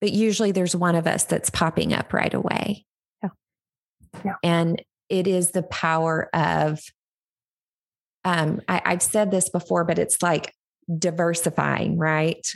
but 0.00 0.12
usually 0.12 0.52
there's 0.52 0.74
one 0.74 0.94
of 0.94 1.06
us 1.06 1.24
that's 1.24 1.50
popping 1.50 1.92
up 1.92 2.12
right 2.12 2.32
away. 2.32 2.86
Yeah. 3.22 3.28
Yeah. 4.24 4.34
And 4.42 4.82
it 5.08 5.26
is 5.26 5.50
the 5.50 5.62
power 5.62 6.30
of, 6.34 6.80
um, 8.24 8.60
I, 8.66 8.82
I've 8.84 9.02
said 9.02 9.30
this 9.30 9.50
before, 9.50 9.84
but 9.84 9.98
it's 9.98 10.22
like 10.22 10.54
diversifying, 10.98 11.98
right? 11.98 12.50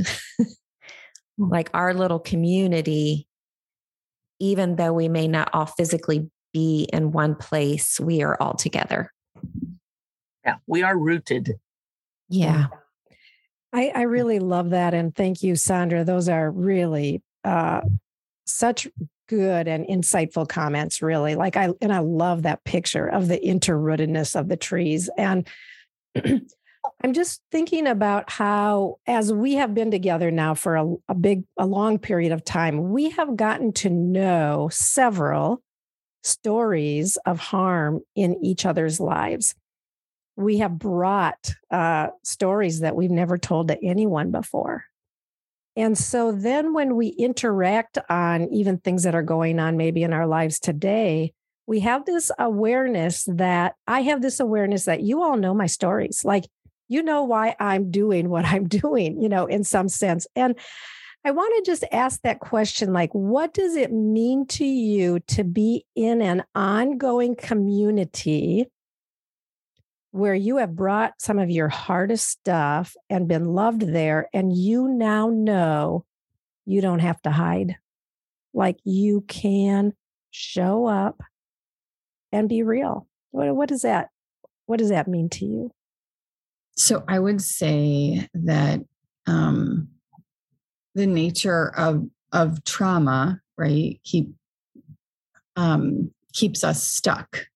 like 1.38 1.70
our 1.74 1.92
little 1.92 2.18
community, 2.18 3.26
even 4.40 4.76
though 4.76 4.92
we 4.92 5.08
may 5.08 5.28
not 5.28 5.50
all 5.52 5.66
physically 5.66 6.30
be 6.52 6.88
in 6.92 7.12
one 7.12 7.34
place, 7.34 7.98
we 8.00 8.22
are 8.22 8.36
all 8.40 8.54
together. 8.54 9.12
Yeah, 10.44 10.56
we 10.66 10.82
are 10.82 10.96
rooted. 10.96 11.58
Yeah. 12.28 12.66
I, 13.72 13.92
I 13.94 14.02
really 14.02 14.38
love 14.38 14.70
that. 14.70 14.94
And 14.94 15.14
thank 15.14 15.42
you, 15.42 15.54
Sandra. 15.54 16.04
Those 16.04 16.28
are 16.28 16.50
really 16.50 17.22
uh, 17.44 17.82
such 18.46 18.88
good 19.28 19.68
and 19.68 19.86
insightful 19.86 20.48
comments, 20.48 21.02
really. 21.02 21.36
Like 21.36 21.56
I, 21.56 21.70
and 21.80 21.92
I 21.92 22.00
love 22.00 22.42
that 22.42 22.64
picture 22.64 23.06
of 23.06 23.28
the 23.28 23.38
interrootedness 23.38 24.38
of 24.38 24.48
the 24.48 24.56
trees. 24.56 25.08
And 25.16 25.46
I'm 27.02 27.12
just 27.12 27.40
thinking 27.52 27.86
about 27.86 28.30
how, 28.30 28.96
as 29.06 29.32
we 29.32 29.54
have 29.54 29.74
been 29.74 29.90
together 29.90 30.30
now 30.30 30.54
for 30.54 30.76
a, 30.76 30.94
a, 31.08 31.14
big, 31.14 31.44
a 31.56 31.66
long 31.66 31.98
period 31.98 32.32
of 32.32 32.44
time, 32.44 32.90
we 32.90 33.10
have 33.10 33.36
gotten 33.36 33.72
to 33.74 33.90
know 33.90 34.68
several 34.72 35.62
stories 36.22 37.16
of 37.26 37.38
harm 37.38 38.00
in 38.14 38.36
each 38.44 38.66
other's 38.66 39.00
lives. 39.00 39.54
We 40.36 40.58
have 40.58 40.78
brought 40.78 41.52
uh, 41.70 42.08
stories 42.24 42.80
that 42.80 42.96
we've 42.96 43.10
never 43.10 43.38
told 43.38 43.68
to 43.68 43.84
anyone 43.84 44.30
before. 44.30 44.84
And 45.76 45.96
so 45.96 46.32
then 46.32 46.72
when 46.72 46.96
we 46.96 47.08
interact 47.08 47.98
on 48.08 48.48
even 48.52 48.78
things 48.78 49.04
that 49.04 49.14
are 49.14 49.22
going 49.22 49.58
on 49.60 49.76
maybe 49.76 50.02
in 50.02 50.12
our 50.12 50.26
lives 50.26 50.58
today, 50.58 51.32
we 51.66 51.80
have 51.80 52.04
this 52.04 52.30
awareness 52.38 53.24
that 53.28 53.74
I 53.86 54.00
have 54.02 54.22
this 54.22 54.40
awareness 54.40 54.86
that 54.86 55.02
you 55.02 55.22
all 55.22 55.36
know 55.36 55.54
my 55.54 55.66
stories. 55.66 56.24
Like 56.24 56.46
you 56.88 57.02
know 57.02 57.22
why 57.22 57.54
I'm 57.60 57.90
doing 57.90 58.28
what 58.28 58.44
I'm 58.44 58.68
doing, 58.68 59.22
you 59.22 59.28
know, 59.28 59.46
in 59.46 59.64
some 59.64 59.88
sense. 59.88 60.26
And 60.36 60.58
I 61.24 61.32
want 61.32 61.52
to 61.56 61.70
just 61.70 61.84
ask 61.92 62.22
that 62.22 62.40
question 62.40 62.92
like, 62.92 63.12
what 63.12 63.52
does 63.52 63.76
it 63.76 63.92
mean 63.92 64.46
to 64.48 64.64
you 64.64 65.20
to 65.28 65.44
be 65.44 65.84
in 65.94 66.22
an 66.22 66.44
ongoing 66.54 67.36
community 67.36 68.66
where 70.12 70.34
you 70.34 70.56
have 70.56 70.74
brought 70.74 71.12
some 71.18 71.38
of 71.38 71.50
your 71.50 71.68
hardest 71.68 72.28
stuff 72.28 72.96
and 73.10 73.28
been 73.28 73.44
loved 73.44 73.82
there, 73.82 74.28
and 74.32 74.56
you 74.56 74.88
now 74.88 75.28
know 75.28 76.04
you 76.64 76.80
don't 76.80 77.00
have 77.00 77.20
to 77.22 77.30
hide? 77.30 77.76
Like, 78.54 78.78
you 78.84 79.20
can 79.28 79.92
show 80.30 80.86
up 80.86 81.22
and 82.32 82.48
be 82.48 82.62
real. 82.62 83.06
What, 83.30 83.54
what 83.54 83.68
does 83.68 83.82
that? 83.82 84.08
What 84.66 84.78
does 84.78 84.88
that 84.88 85.06
mean 85.06 85.28
to 85.30 85.44
you? 85.44 85.70
So 86.76 87.04
I 87.06 87.18
would 87.18 87.42
say 87.42 88.26
that 88.32 88.80
um, 89.26 89.88
the 90.94 91.06
nature 91.06 91.72
of 91.76 92.08
of 92.32 92.62
trauma, 92.64 93.40
right, 93.58 94.00
keep 94.04 94.28
um, 95.56 96.10
keeps 96.32 96.64
us 96.64 96.82
stuck. 96.82 97.46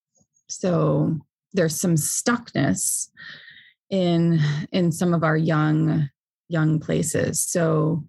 So 0.47 1.17
there's 1.53 1.79
some 1.79 1.95
stuckness 1.95 3.09
in 3.89 4.39
in 4.71 4.91
some 4.91 5.13
of 5.13 5.23
our 5.23 5.37
young 5.37 6.09
young 6.49 6.79
places. 6.79 7.39
So 7.39 8.03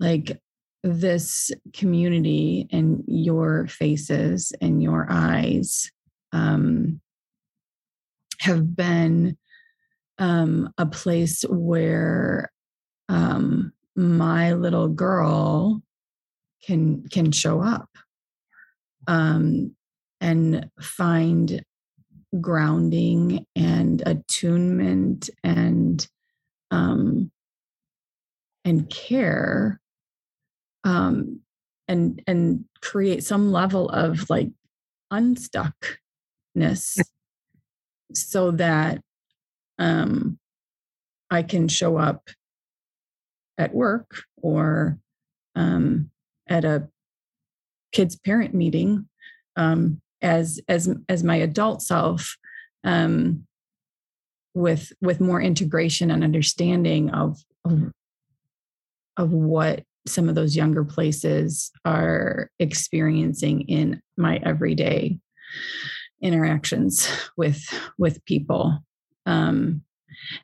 like 0.00 0.40
this 0.82 1.50
community 1.72 2.68
and 2.70 3.02
your 3.06 3.66
faces 3.66 4.52
and 4.60 4.82
your 4.82 5.06
eyes 5.10 5.90
um, 6.32 7.00
have 8.40 8.76
been 8.76 9.36
um, 10.18 10.72
a 10.78 10.86
place 10.86 11.42
where 11.48 12.52
um, 13.08 13.72
my 13.98 14.52
little 14.52 14.86
girl 14.86 15.82
can 16.64 17.02
can 17.08 17.32
show 17.32 17.60
up 17.60 17.88
um, 19.08 19.74
and 20.20 20.70
find 20.80 21.64
grounding 22.40 23.44
and 23.56 24.02
attunement 24.06 25.30
and 25.42 26.06
um, 26.70 27.32
and 28.64 28.88
care 28.88 29.80
um, 30.84 31.40
and 31.88 32.22
and 32.28 32.66
create 32.80 33.24
some 33.24 33.50
level 33.50 33.88
of 33.88 34.30
like 34.30 34.50
unstuckness 35.12 37.00
so 38.14 38.52
that 38.52 39.00
um, 39.80 40.38
I 41.32 41.42
can 41.42 41.66
show 41.66 41.96
up 41.96 42.28
at 43.58 43.74
work 43.74 44.22
or 44.36 44.98
um, 45.54 46.10
at 46.48 46.64
a 46.64 46.88
kids 47.92 48.16
parent 48.16 48.54
meeting 48.54 49.08
um, 49.56 50.00
as 50.22 50.60
as 50.68 50.88
as 51.08 51.24
my 51.24 51.36
adult 51.36 51.82
self 51.82 52.36
um, 52.84 53.46
with 54.54 54.92
with 55.00 55.20
more 55.20 55.40
integration 55.40 56.10
and 56.10 56.24
understanding 56.24 57.10
of, 57.10 57.38
of 57.64 57.92
of 59.16 59.32
what 59.32 59.82
some 60.06 60.28
of 60.28 60.34
those 60.34 60.56
younger 60.56 60.84
places 60.84 61.70
are 61.84 62.50
experiencing 62.58 63.62
in 63.62 64.00
my 64.16 64.40
everyday 64.42 65.18
interactions 66.22 67.08
with 67.36 67.62
with 67.98 68.24
people. 68.24 68.78
Um, 69.26 69.82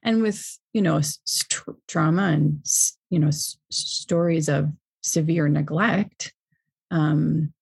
and 0.03 0.23
with 0.23 0.59
you 0.73 0.83
know 0.83 1.01
st- 1.01 1.77
trauma 1.89 2.29
and 2.29 2.65
you 3.11 3.19
know 3.19 3.29
s- 3.29 3.57
stories 3.71 4.49
of 4.49 4.71
severe 5.03 5.49
neglect 5.49 6.33
um, 6.91 7.53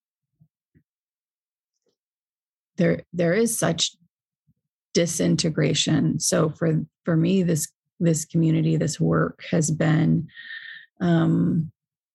there 2.76 3.02
there 3.12 3.34
is 3.34 3.56
such 3.56 3.92
disintegration. 4.94 6.20
So 6.20 6.50
for 6.50 6.84
for 7.04 7.16
me 7.16 7.42
this 7.42 7.68
this 8.00 8.24
community 8.24 8.76
this 8.76 9.00
work 9.00 9.44
has 9.50 9.70
been 9.70 10.28
um, 11.00 11.70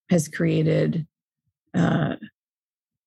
has 0.09 0.27
created 0.27 1.07
uh, 1.73 2.15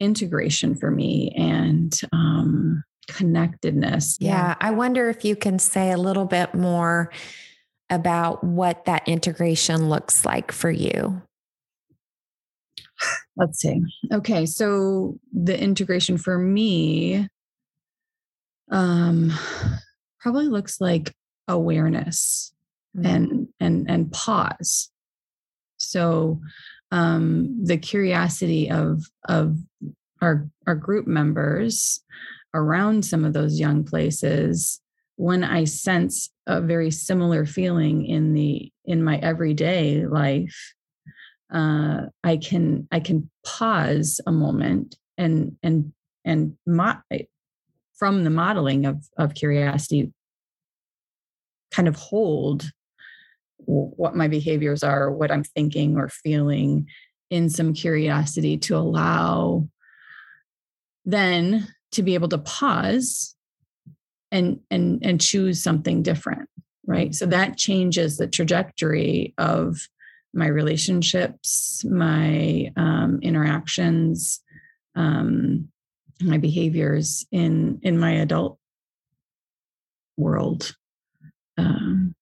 integration 0.00 0.74
for 0.74 0.90
me 0.90 1.32
and 1.36 1.98
um, 2.12 2.82
connectedness. 3.10 4.16
Yeah. 4.20 4.54
I 4.60 4.70
wonder 4.70 5.08
if 5.08 5.24
you 5.24 5.36
can 5.36 5.58
say 5.58 5.90
a 5.90 5.96
little 5.96 6.24
bit 6.24 6.54
more 6.54 7.12
about 7.90 8.44
what 8.44 8.84
that 8.84 9.06
integration 9.08 9.88
looks 9.88 10.24
like 10.24 10.52
for 10.52 10.70
you. 10.70 11.22
Let's 13.36 13.60
see. 13.60 13.82
Okay. 14.12 14.46
So 14.46 15.18
the 15.32 15.58
integration 15.58 16.18
for 16.18 16.38
me 16.38 17.28
um, 18.70 19.32
probably 20.20 20.46
looks 20.46 20.80
like 20.80 21.14
awareness 21.48 22.52
mm-hmm. 22.96 23.06
and 23.06 23.48
and 23.58 23.90
and 23.90 24.12
pause. 24.12 24.90
So 25.78 26.40
um, 26.92 27.64
the 27.64 27.78
curiosity 27.78 28.70
of 28.70 29.04
of 29.28 29.58
our 30.20 30.48
our 30.66 30.74
group 30.74 31.06
members 31.06 32.00
around 32.54 33.04
some 33.04 33.24
of 33.24 33.32
those 33.32 33.58
young 33.58 33.84
places 33.84 34.80
when 35.16 35.44
i 35.44 35.64
sense 35.64 36.30
a 36.46 36.60
very 36.60 36.90
similar 36.90 37.44
feeling 37.44 38.06
in 38.06 38.32
the 38.34 38.72
in 38.84 39.02
my 39.02 39.18
everyday 39.18 40.06
life 40.06 40.74
uh, 41.52 42.02
i 42.24 42.36
can 42.36 42.88
i 42.90 43.00
can 43.00 43.30
pause 43.44 44.20
a 44.26 44.32
moment 44.32 44.96
and 45.18 45.56
and 45.62 45.92
and 46.24 46.56
mo- 46.66 47.00
from 47.98 48.24
the 48.24 48.30
modeling 48.30 48.86
of 48.86 49.04
of 49.18 49.34
curiosity 49.34 50.12
kind 51.70 51.86
of 51.86 51.96
hold 51.96 52.70
what 53.66 54.16
my 54.16 54.26
behaviors 54.26 54.82
are 54.82 55.10
what 55.10 55.30
i'm 55.30 55.44
thinking 55.44 55.96
or 55.96 56.08
feeling 56.08 56.88
in 57.28 57.48
some 57.48 57.72
curiosity 57.72 58.56
to 58.56 58.76
allow 58.76 59.68
then 61.04 61.66
to 61.92 62.02
be 62.02 62.14
able 62.14 62.28
to 62.28 62.38
pause 62.38 63.34
and 64.30 64.60
and 64.70 65.04
and 65.04 65.20
choose 65.20 65.62
something 65.62 66.02
different 66.02 66.48
right? 66.86 67.14
So 67.14 67.26
that 67.26 67.56
changes 67.56 68.16
the 68.16 68.26
trajectory 68.26 69.32
of 69.38 69.76
my 70.34 70.46
relationships 70.46 71.84
my 71.84 72.72
um, 72.76 73.20
interactions 73.22 74.40
um, 74.96 75.68
my 76.20 76.38
behaviors 76.38 77.26
in 77.30 77.78
in 77.82 77.98
my 77.98 78.12
adult 78.12 78.58
world. 80.16 80.74
Um, 81.56 82.14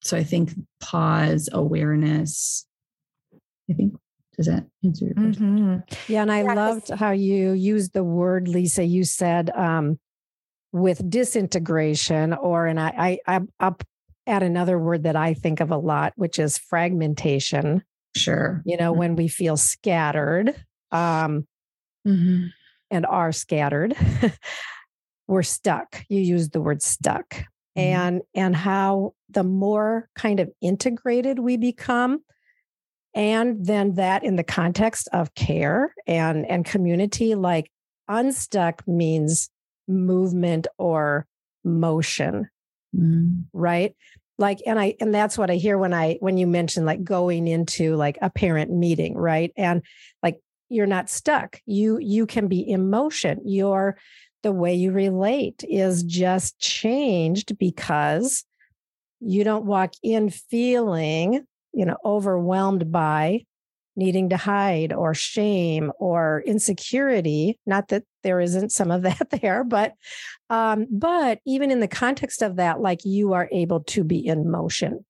so 0.00 0.16
i 0.16 0.22
think 0.22 0.50
pause 0.80 1.48
awareness 1.52 2.66
i 3.68 3.74
think 3.74 3.94
does 4.38 4.46
that 4.46 4.64
answer 4.84 5.06
your 5.06 5.14
question? 5.14 5.58
Mm-hmm. 5.58 6.12
Yeah, 6.12 6.22
and 6.22 6.30
I 6.30 6.42
yeah, 6.42 6.54
loved 6.54 6.90
how 6.90 7.10
you 7.10 7.50
used 7.50 7.92
the 7.92 8.04
word, 8.04 8.46
Lisa. 8.46 8.84
You 8.84 9.02
said 9.02 9.50
um, 9.50 9.98
with 10.70 11.10
disintegration, 11.10 12.32
or 12.34 12.66
and 12.66 12.78
I, 12.78 13.18
I, 13.26 13.36
I 13.36 13.40
I'll 13.58 13.76
add 14.28 14.44
another 14.44 14.78
word 14.78 15.02
that 15.02 15.16
I 15.16 15.34
think 15.34 15.58
of 15.58 15.72
a 15.72 15.76
lot, 15.76 16.12
which 16.14 16.38
is 16.38 16.56
fragmentation. 16.56 17.82
Sure. 18.16 18.62
You 18.64 18.76
know, 18.76 18.92
mm-hmm. 18.92 18.98
when 19.00 19.16
we 19.16 19.26
feel 19.26 19.56
scattered, 19.56 20.54
um, 20.92 21.48
mm-hmm. 22.06 22.46
and 22.92 23.06
are 23.06 23.32
scattered, 23.32 23.96
we're 25.26 25.42
stuck. 25.42 26.04
You 26.08 26.20
used 26.20 26.52
the 26.52 26.60
word 26.60 26.80
stuck, 26.80 27.30
mm-hmm. 27.30 27.80
and 27.80 28.22
and 28.36 28.54
how 28.54 29.14
the 29.30 29.42
more 29.42 30.08
kind 30.14 30.38
of 30.38 30.48
integrated 30.62 31.40
we 31.40 31.56
become 31.56 32.20
and 33.14 33.64
then 33.64 33.94
that 33.94 34.24
in 34.24 34.36
the 34.36 34.44
context 34.44 35.08
of 35.12 35.34
care 35.34 35.94
and 36.06 36.46
and 36.46 36.64
community 36.64 37.34
like 37.34 37.70
unstuck 38.08 38.86
means 38.86 39.50
movement 39.86 40.66
or 40.78 41.26
motion 41.64 42.48
mm. 42.94 43.44
right? 43.52 43.94
Like 44.40 44.60
and 44.66 44.78
i 44.78 44.94
and 45.00 45.12
that's 45.12 45.36
what 45.36 45.50
i 45.50 45.56
hear 45.56 45.76
when 45.76 45.92
i 45.92 46.16
when 46.20 46.38
you 46.38 46.46
mention 46.46 46.84
like 46.84 47.02
going 47.02 47.48
into 47.48 47.96
like 47.96 48.18
a 48.22 48.30
parent 48.30 48.70
meeting 48.70 49.16
right? 49.16 49.52
And 49.56 49.82
like 50.22 50.40
you're 50.68 50.86
not 50.86 51.10
stuck. 51.10 51.60
You 51.66 51.98
you 51.98 52.26
can 52.26 52.46
be 52.48 52.60
in 52.60 52.90
motion. 52.90 53.40
Your 53.44 53.96
the 54.42 54.52
way 54.52 54.74
you 54.74 54.92
relate 54.92 55.64
is 55.68 56.02
just 56.04 56.58
changed 56.60 57.58
because 57.58 58.44
you 59.20 59.42
don't 59.42 59.64
walk 59.64 59.94
in 60.02 60.30
feeling 60.30 61.44
you 61.78 61.86
know, 61.86 61.96
overwhelmed 62.04 62.90
by 62.90 63.40
needing 63.94 64.30
to 64.30 64.36
hide 64.36 64.92
or 64.92 65.14
shame 65.14 65.92
or 66.00 66.42
insecurity. 66.44 67.56
Not 67.66 67.86
that 67.88 68.02
there 68.24 68.40
isn't 68.40 68.72
some 68.72 68.90
of 68.90 69.02
that 69.02 69.30
there, 69.30 69.62
but 69.62 69.94
um, 70.50 70.88
but 70.90 71.38
even 71.46 71.70
in 71.70 71.78
the 71.78 71.86
context 71.86 72.42
of 72.42 72.56
that, 72.56 72.80
like 72.80 73.04
you 73.04 73.32
are 73.34 73.48
able 73.52 73.84
to 73.84 74.02
be 74.02 74.26
in 74.26 74.50
motion. 74.50 75.04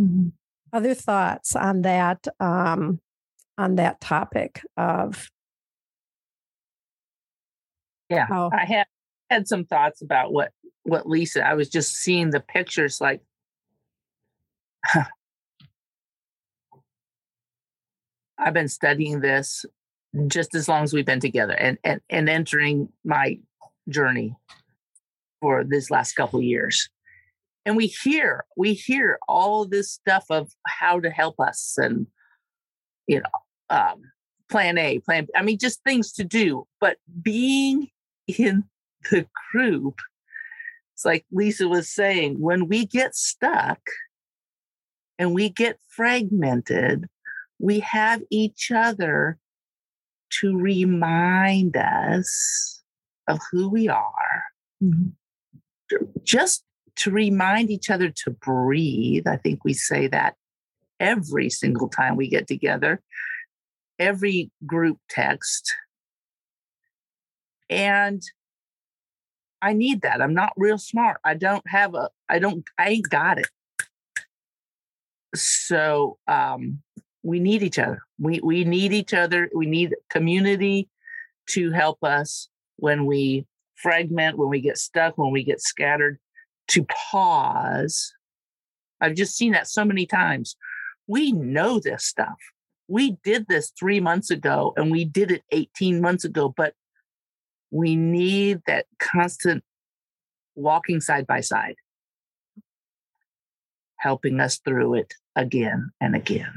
Mm-hmm. 0.00 0.28
Other 0.72 0.94
thoughts 0.94 1.56
on 1.56 1.82
that 1.82 2.28
um, 2.38 3.00
on 3.58 3.74
that 3.74 4.00
topic 4.00 4.62
of 4.76 5.28
yeah, 8.08 8.26
how, 8.28 8.50
I 8.52 8.66
had 8.66 8.86
had 9.30 9.48
some 9.48 9.64
thoughts 9.64 10.00
about 10.00 10.32
what 10.32 10.52
what 10.84 11.08
Lisa. 11.08 11.44
I 11.44 11.54
was 11.54 11.68
just 11.68 11.96
seeing 11.96 12.30
the 12.30 12.38
pictures 12.38 13.00
like 13.00 13.20
I've 18.38 18.54
been 18.54 18.68
studying 18.68 19.20
this 19.20 19.64
just 20.26 20.54
as 20.54 20.68
long 20.68 20.84
as 20.84 20.92
we've 20.92 21.06
been 21.06 21.20
together 21.20 21.54
and 21.54 21.78
and, 21.84 22.00
and 22.10 22.28
entering 22.28 22.88
my 23.04 23.38
journey 23.88 24.36
for 25.40 25.64
this 25.64 25.90
last 25.90 26.14
couple 26.14 26.40
years. 26.40 26.88
And 27.66 27.76
we 27.76 27.86
hear 27.86 28.44
we 28.56 28.74
hear 28.74 29.18
all 29.28 29.66
this 29.66 29.90
stuff 29.90 30.24
of 30.30 30.50
how 30.66 31.00
to 31.00 31.10
help 31.10 31.40
us 31.40 31.74
and 31.78 32.06
you 33.06 33.20
know 33.20 33.76
um, 33.76 34.02
plan 34.50 34.78
A, 34.78 34.98
plan 35.00 35.24
B. 35.24 35.30
I 35.34 35.42
mean 35.42 35.58
just 35.58 35.82
things 35.84 36.12
to 36.12 36.24
do. 36.24 36.66
But 36.80 36.98
being 37.22 37.88
in 38.26 38.64
the 39.10 39.26
group, 39.52 39.98
it's 40.94 41.04
like 41.04 41.26
Lisa 41.32 41.68
was 41.68 41.88
saying, 41.88 42.40
when 42.40 42.68
we 42.68 42.86
get 42.86 43.14
stuck 43.14 43.80
and 45.18 45.34
we 45.34 45.48
get 45.48 45.78
fragmented, 45.88 47.08
we 47.64 47.80
have 47.80 48.20
each 48.28 48.70
other 48.70 49.38
to 50.28 50.54
remind 50.54 51.74
us 51.78 52.82
of 53.26 53.38
who 53.50 53.70
we 53.70 53.88
are, 53.88 54.44
mm-hmm. 54.82 55.08
just 56.22 56.62
to 56.96 57.10
remind 57.10 57.70
each 57.70 57.88
other 57.88 58.10
to 58.10 58.30
breathe. 58.30 59.26
I 59.26 59.38
think 59.38 59.64
we 59.64 59.72
say 59.72 60.08
that 60.08 60.34
every 61.00 61.48
single 61.48 61.88
time 61.88 62.16
we 62.16 62.28
get 62.28 62.46
together, 62.46 63.00
every 63.98 64.50
group 64.66 64.98
text. 65.08 65.74
And 67.70 68.22
I 69.62 69.72
need 69.72 70.02
that. 70.02 70.20
I'm 70.20 70.34
not 70.34 70.52
real 70.58 70.76
smart. 70.76 71.16
I 71.24 71.32
don't 71.32 71.66
have 71.68 71.94
a, 71.94 72.10
I 72.28 72.40
don't, 72.40 72.62
I 72.78 72.90
ain't 72.90 73.08
got 73.08 73.38
it. 73.38 73.48
So 75.34 76.18
um, 76.28 76.82
we 77.24 77.40
need 77.40 77.62
each 77.62 77.78
other. 77.78 78.02
We 78.20 78.38
we 78.40 78.64
need 78.64 78.92
each 78.92 79.14
other. 79.14 79.50
We 79.52 79.66
need 79.66 79.96
community 80.10 80.88
to 81.48 81.72
help 81.72 82.04
us 82.04 82.48
when 82.76 83.06
we 83.06 83.46
fragment, 83.74 84.38
when 84.38 84.50
we 84.50 84.60
get 84.60 84.78
stuck, 84.78 85.18
when 85.18 85.32
we 85.32 85.42
get 85.42 85.60
scattered, 85.60 86.18
to 86.68 86.84
pause. 86.84 88.12
I've 89.00 89.14
just 89.14 89.36
seen 89.36 89.52
that 89.52 89.66
so 89.66 89.84
many 89.84 90.06
times. 90.06 90.56
We 91.06 91.32
know 91.32 91.80
this 91.80 92.04
stuff. 92.04 92.38
We 92.88 93.16
did 93.24 93.46
this 93.48 93.72
three 93.78 94.00
months 94.00 94.30
ago 94.30 94.74
and 94.76 94.90
we 94.90 95.04
did 95.04 95.30
it 95.30 95.42
18 95.50 96.00
months 96.00 96.24
ago, 96.24 96.52
but 96.54 96.74
we 97.70 97.96
need 97.96 98.60
that 98.66 98.86
constant 98.98 99.64
walking 100.54 101.00
side 101.00 101.26
by 101.26 101.40
side, 101.40 101.76
helping 103.96 104.40
us 104.40 104.58
through 104.58 104.94
it 104.94 105.14
again 105.34 105.90
and 106.00 106.14
again. 106.14 106.52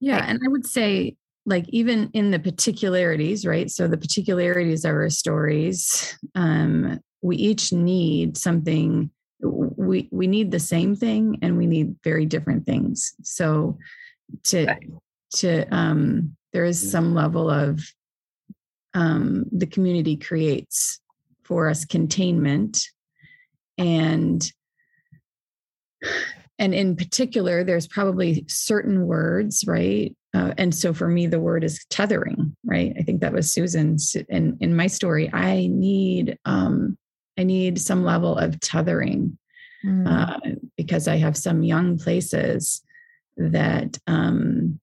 Yeah. 0.00 0.24
And 0.26 0.40
I 0.44 0.48
would 0.48 0.66
say, 0.66 1.16
like, 1.44 1.68
even 1.68 2.10
in 2.12 2.30
the 2.30 2.38
particularities, 2.38 3.46
right? 3.46 3.70
So, 3.70 3.88
the 3.88 3.98
particularities 3.98 4.84
of 4.84 4.92
our 4.92 5.10
stories, 5.10 6.16
um, 6.34 7.00
we 7.20 7.36
each 7.36 7.72
need 7.72 8.36
something. 8.36 9.10
We, 9.40 10.08
we 10.12 10.26
need 10.28 10.50
the 10.50 10.60
same 10.60 10.94
thing 10.94 11.38
and 11.42 11.56
we 11.56 11.66
need 11.66 11.96
very 12.04 12.26
different 12.26 12.64
things. 12.64 13.14
So, 13.22 13.78
to, 14.44 14.76
to, 15.36 15.74
um, 15.74 16.36
there 16.52 16.64
is 16.64 16.90
some 16.90 17.14
level 17.14 17.50
of 17.50 17.82
um, 18.94 19.46
the 19.50 19.66
community 19.66 20.16
creates 20.16 21.00
for 21.42 21.68
us 21.68 21.84
containment 21.84 22.86
and 23.78 24.52
and 26.58 26.74
in 26.74 26.96
particular 26.96 27.64
there's 27.64 27.86
probably 27.86 28.44
certain 28.48 29.06
words 29.06 29.64
right? 29.66 30.14
Uh, 30.34 30.54
and 30.56 30.74
so 30.74 30.94
for 30.94 31.08
me 31.08 31.26
the 31.26 31.40
word 31.40 31.64
is 31.64 31.84
tethering 31.90 32.56
right? 32.64 32.94
I 32.98 33.02
think 33.02 33.20
that 33.20 33.32
was 33.32 33.52
susan's 33.52 34.16
in 34.28 34.56
in 34.60 34.74
my 34.76 34.86
story. 34.86 35.30
I 35.32 35.68
need 35.70 36.38
um 36.44 36.96
i 37.38 37.42
need 37.42 37.80
some 37.80 38.04
level 38.04 38.36
of 38.36 38.60
tethering 38.60 39.38
mm. 39.84 40.06
uh, 40.06 40.38
because 40.76 41.08
i 41.08 41.16
have 41.16 41.34
some 41.34 41.62
young 41.62 41.98
places 41.98 42.82
that 43.38 43.98
um 44.06 44.78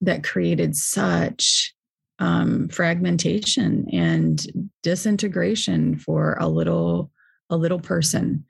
that 0.00 0.24
created 0.24 0.76
such 0.76 1.74
um, 2.18 2.68
fragmentation 2.68 3.86
and 3.92 4.70
disintegration 4.82 5.98
for 5.98 6.36
a 6.40 6.48
little 6.48 7.10
a 7.50 7.56
little 7.56 7.80
person 7.80 8.44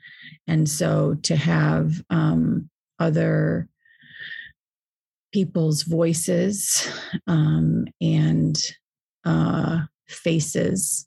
and 0.47 0.69
so 0.69 1.15
to 1.23 1.37
have 1.37 2.03
um, 2.11 2.69
other 2.99 3.69
people's 5.33 5.83
voices 5.83 6.89
um, 7.27 7.87
and 8.01 8.61
uh, 9.25 9.81
faces 10.09 11.07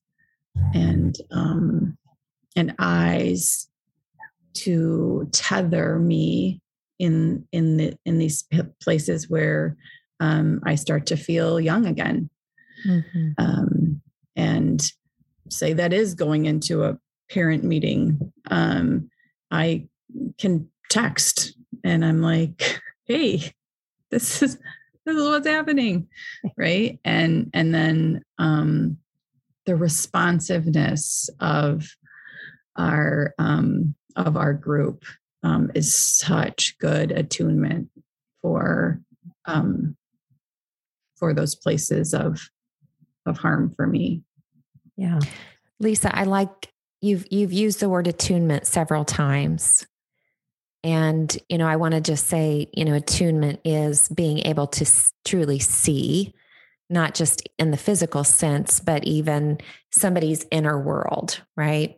and 0.74 1.16
um, 1.32 1.98
and 2.56 2.76
eyes 2.80 3.68
to 4.54 5.28
tether 5.32 6.00
me 6.00 6.62
in 7.00 7.46
in 7.52 7.78
the 7.78 7.98
in 8.06 8.18
these 8.18 8.46
places 8.82 9.30
where 9.30 9.76
um, 10.20 10.62
I 10.66 10.76
start 10.76 11.08
to 11.08 11.18
feel 11.18 11.60
young 11.60 11.86
again. 11.86 12.30
Mm-hmm. 12.88 13.32
Um, 13.38 14.02
and 14.36 14.92
say 15.50 15.74
that 15.74 15.94
is 15.94 16.16
going 16.16 16.46
into 16.46 16.84
a 16.84 16.98
parent 17.34 17.64
meeting. 17.64 18.32
Um, 18.52 19.10
I 19.50 19.88
can 20.38 20.70
text 20.90 21.56
and 21.84 22.06
I'm 22.06 22.22
like, 22.22 22.80
hey, 23.06 23.52
this 24.12 24.42
is 24.44 24.58
this 25.06 25.16
is 25.18 25.24
what's 25.24 25.48
happening. 25.48 26.08
Right. 26.56 27.00
And 27.04 27.50
and 27.54 27.74
then 27.74 28.24
um 28.38 28.98
the 29.66 29.76
responsiveness 29.76 31.30
of 31.40 31.88
our 32.78 33.34
um 33.40 33.96
of 34.16 34.38
our 34.38 34.54
group 34.54 35.04
um 35.42 35.72
is 35.74 35.96
such 35.96 36.78
good 36.80 37.12
attunement 37.12 37.90
for 38.42 39.02
um 39.46 39.98
for 41.16 41.34
those 41.34 41.56
places 41.56 42.14
of 42.14 42.50
of 43.26 43.38
harm 43.38 43.72
for 43.76 43.88
me. 43.88 44.22
Yeah. 44.96 45.20
Lisa, 45.80 46.16
I 46.16 46.24
like 46.26 46.73
you've 47.04 47.26
you've 47.30 47.54
used 47.54 47.80
the 47.80 47.90
word 47.90 48.08
attunement 48.08 48.66
several 48.66 49.06
times. 49.06 49.86
And 50.84 51.36
you 51.50 51.58
know, 51.58 51.68
I 51.68 51.76
want 51.76 51.94
to 51.94 52.02
just 52.02 52.28
say, 52.28 52.70
you 52.74 52.86
know, 52.86 52.94
attunement 52.94 53.60
is 53.64 54.10
being 54.10 54.40
able 54.40 54.68
to 54.68 54.86
truly 55.26 55.60
see 55.60 56.34
not 56.90 57.14
just 57.16 57.48
in 57.58 57.72
the 57.72 57.78
physical 57.78 58.24
sense, 58.24 58.80
but 58.80 59.04
even 59.06 59.60
somebody's 59.92 60.46
inner 60.52 60.80
world, 60.80 61.42
right? 61.56 61.98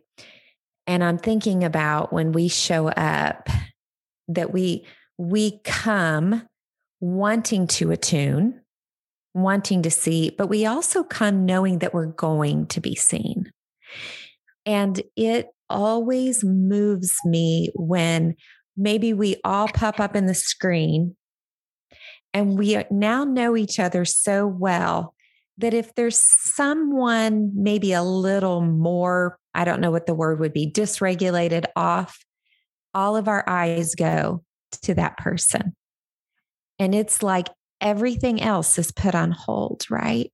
And 0.86 1.02
I'm 1.02 1.18
thinking 1.18 1.64
about 1.64 2.12
when 2.12 2.32
we 2.32 2.48
show 2.48 2.88
up 2.88 3.48
that 4.28 4.52
we 4.52 4.86
we 5.18 5.60
come 5.64 6.42
wanting 7.00 7.66
to 7.66 7.90
attune 7.90 8.60
wanting 9.34 9.82
to 9.82 9.90
see, 9.90 10.30
but 10.30 10.46
we 10.46 10.64
also 10.64 11.04
come 11.04 11.44
knowing 11.44 11.80
that 11.80 11.92
we're 11.92 12.06
going 12.06 12.66
to 12.68 12.80
be 12.80 12.94
seen. 12.94 13.52
And 14.66 15.00
it 15.16 15.46
always 15.70 16.44
moves 16.44 17.16
me 17.24 17.70
when 17.74 18.34
maybe 18.76 19.14
we 19.14 19.36
all 19.44 19.68
pop 19.68 20.00
up 20.00 20.14
in 20.14 20.26
the 20.26 20.34
screen 20.34 21.16
and 22.34 22.58
we 22.58 22.82
now 22.90 23.24
know 23.24 23.56
each 23.56 23.80
other 23.80 24.04
so 24.04 24.46
well 24.46 25.14
that 25.58 25.72
if 25.72 25.94
there's 25.94 26.18
someone 26.18 27.50
maybe 27.54 27.92
a 27.92 28.02
little 28.02 28.60
more, 28.60 29.38
I 29.54 29.64
don't 29.64 29.80
know 29.80 29.90
what 29.90 30.06
the 30.06 30.14
word 30.14 30.38
would 30.40 30.52
be, 30.52 30.70
dysregulated 30.70 31.64
off, 31.74 32.18
all 32.92 33.16
of 33.16 33.28
our 33.28 33.42
eyes 33.48 33.94
go 33.94 34.44
to 34.82 34.94
that 34.94 35.16
person. 35.16 35.74
And 36.78 36.94
it's 36.94 37.22
like 37.22 37.48
everything 37.80 38.42
else 38.42 38.78
is 38.78 38.92
put 38.92 39.14
on 39.14 39.30
hold, 39.30 39.86
right? 39.90 40.30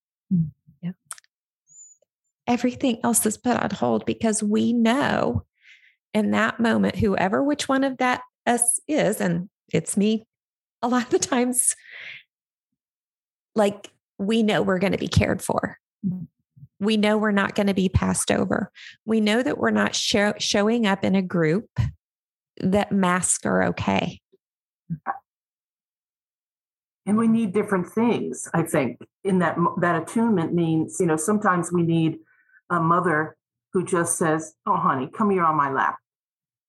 Everything 2.52 2.98
else 3.02 3.24
is 3.24 3.38
put 3.38 3.56
on 3.56 3.70
hold 3.70 4.04
because 4.04 4.42
we 4.42 4.74
know 4.74 5.46
in 6.12 6.32
that 6.32 6.60
moment, 6.60 6.96
whoever 6.96 7.42
which 7.42 7.66
one 7.66 7.82
of 7.82 7.96
that 7.96 8.20
us 8.46 8.78
is, 8.86 9.22
and 9.22 9.48
it's 9.72 9.96
me 9.96 10.26
a 10.82 10.88
lot 10.88 11.04
of 11.04 11.08
the 11.08 11.18
times, 11.18 11.74
like 13.54 13.90
we 14.18 14.42
know 14.42 14.60
we're 14.60 14.78
going 14.78 14.92
to 14.92 14.98
be 14.98 15.08
cared 15.08 15.40
for. 15.40 15.78
We 16.78 16.98
know 16.98 17.16
we're 17.16 17.30
not 17.30 17.54
going 17.54 17.68
to 17.68 17.74
be 17.74 17.88
passed 17.88 18.30
over. 18.30 18.70
We 19.06 19.22
know 19.22 19.42
that 19.42 19.56
we're 19.56 19.70
not 19.70 19.94
show, 19.94 20.34
showing 20.38 20.86
up 20.86 21.04
in 21.04 21.14
a 21.14 21.22
group 21.22 21.70
that 22.58 22.92
masks 22.92 23.46
are 23.46 23.62
okay 23.64 24.20
and 27.06 27.16
we 27.16 27.28
need 27.28 27.52
different 27.52 27.88
things 27.88 28.48
i 28.54 28.62
think 28.62 28.98
in 29.24 29.38
that 29.38 29.56
that 29.80 30.02
attunement 30.02 30.52
means 30.52 30.98
you 31.00 31.06
know 31.06 31.16
sometimes 31.16 31.72
we 31.72 31.82
need 31.82 32.18
a 32.72 32.80
mother 32.80 33.36
who 33.72 33.84
just 33.84 34.18
says 34.18 34.54
oh 34.66 34.76
honey 34.76 35.08
come 35.08 35.30
here 35.30 35.44
on 35.44 35.56
my 35.56 35.70
lap 35.70 35.96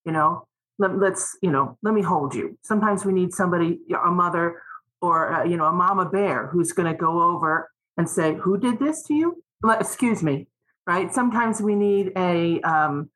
you 0.05 0.11
know? 0.11 0.45
Let, 0.79 0.97
let's 0.97 1.37
you 1.41 1.51
know 1.51 1.77
let 1.83 1.93
me 1.93 2.01
hold 2.01 2.33
you. 2.33 2.57
Sometimes 2.63 3.05
we 3.05 3.13
need 3.13 3.31
somebody 3.31 3.79
a 4.03 4.09
mother 4.09 4.59
or 5.01 5.31
uh, 5.31 5.43
you 5.43 5.55
know 5.55 5.65
a 5.65 5.71
mama 5.71 6.09
bear 6.09 6.47
who's 6.47 6.71
going 6.71 6.91
to 6.91 6.97
go 6.97 7.21
over 7.21 7.69
and 7.95 8.09
say 8.09 8.33
who 8.35 8.57
did 8.57 8.79
this 8.79 9.03
to 9.03 9.13
you? 9.13 9.43
Excuse 9.63 10.23
me 10.23 10.47
right? 10.85 11.13
Sometimes 11.13 11.61
we 11.61 11.75
need 11.75 12.11
a 12.17 12.59
um, 12.61 13.09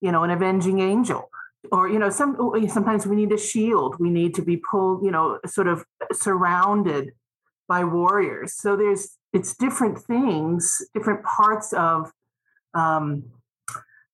you 0.00 0.12
know 0.12 0.24
an 0.24 0.30
avenging 0.30 0.80
angel 0.80 1.30
or 1.72 1.88
you 1.88 1.98
know 1.98 2.10
some 2.10 2.36
oh, 2.38 2.66
sometimes 2.66 3.06
we 3.06 3.16
need 3.16 3.32
a 3.32 3.38
shield. 3.38 3.96
We 3.98 4.10
need 4.10 4.34
to 4.34 4.42
be 4.42 4.56
pulled 4.56 5.04
you 5.04 5.10
know 5.10 5.38
sort 5.46 5.68
of 5.68 5.84
surrounded 6.12 7.12
by 7.68 7.84
warriors. 7.84 8.54
So 8.54 8.76
there's 8.76 9.16
it's 9.32 9.56
different 9.56 9.98
things 9.98 10.82
different 10.94 11.22
parts 11.24 11.72
of 11.72 12.10
um, 12.76 13.24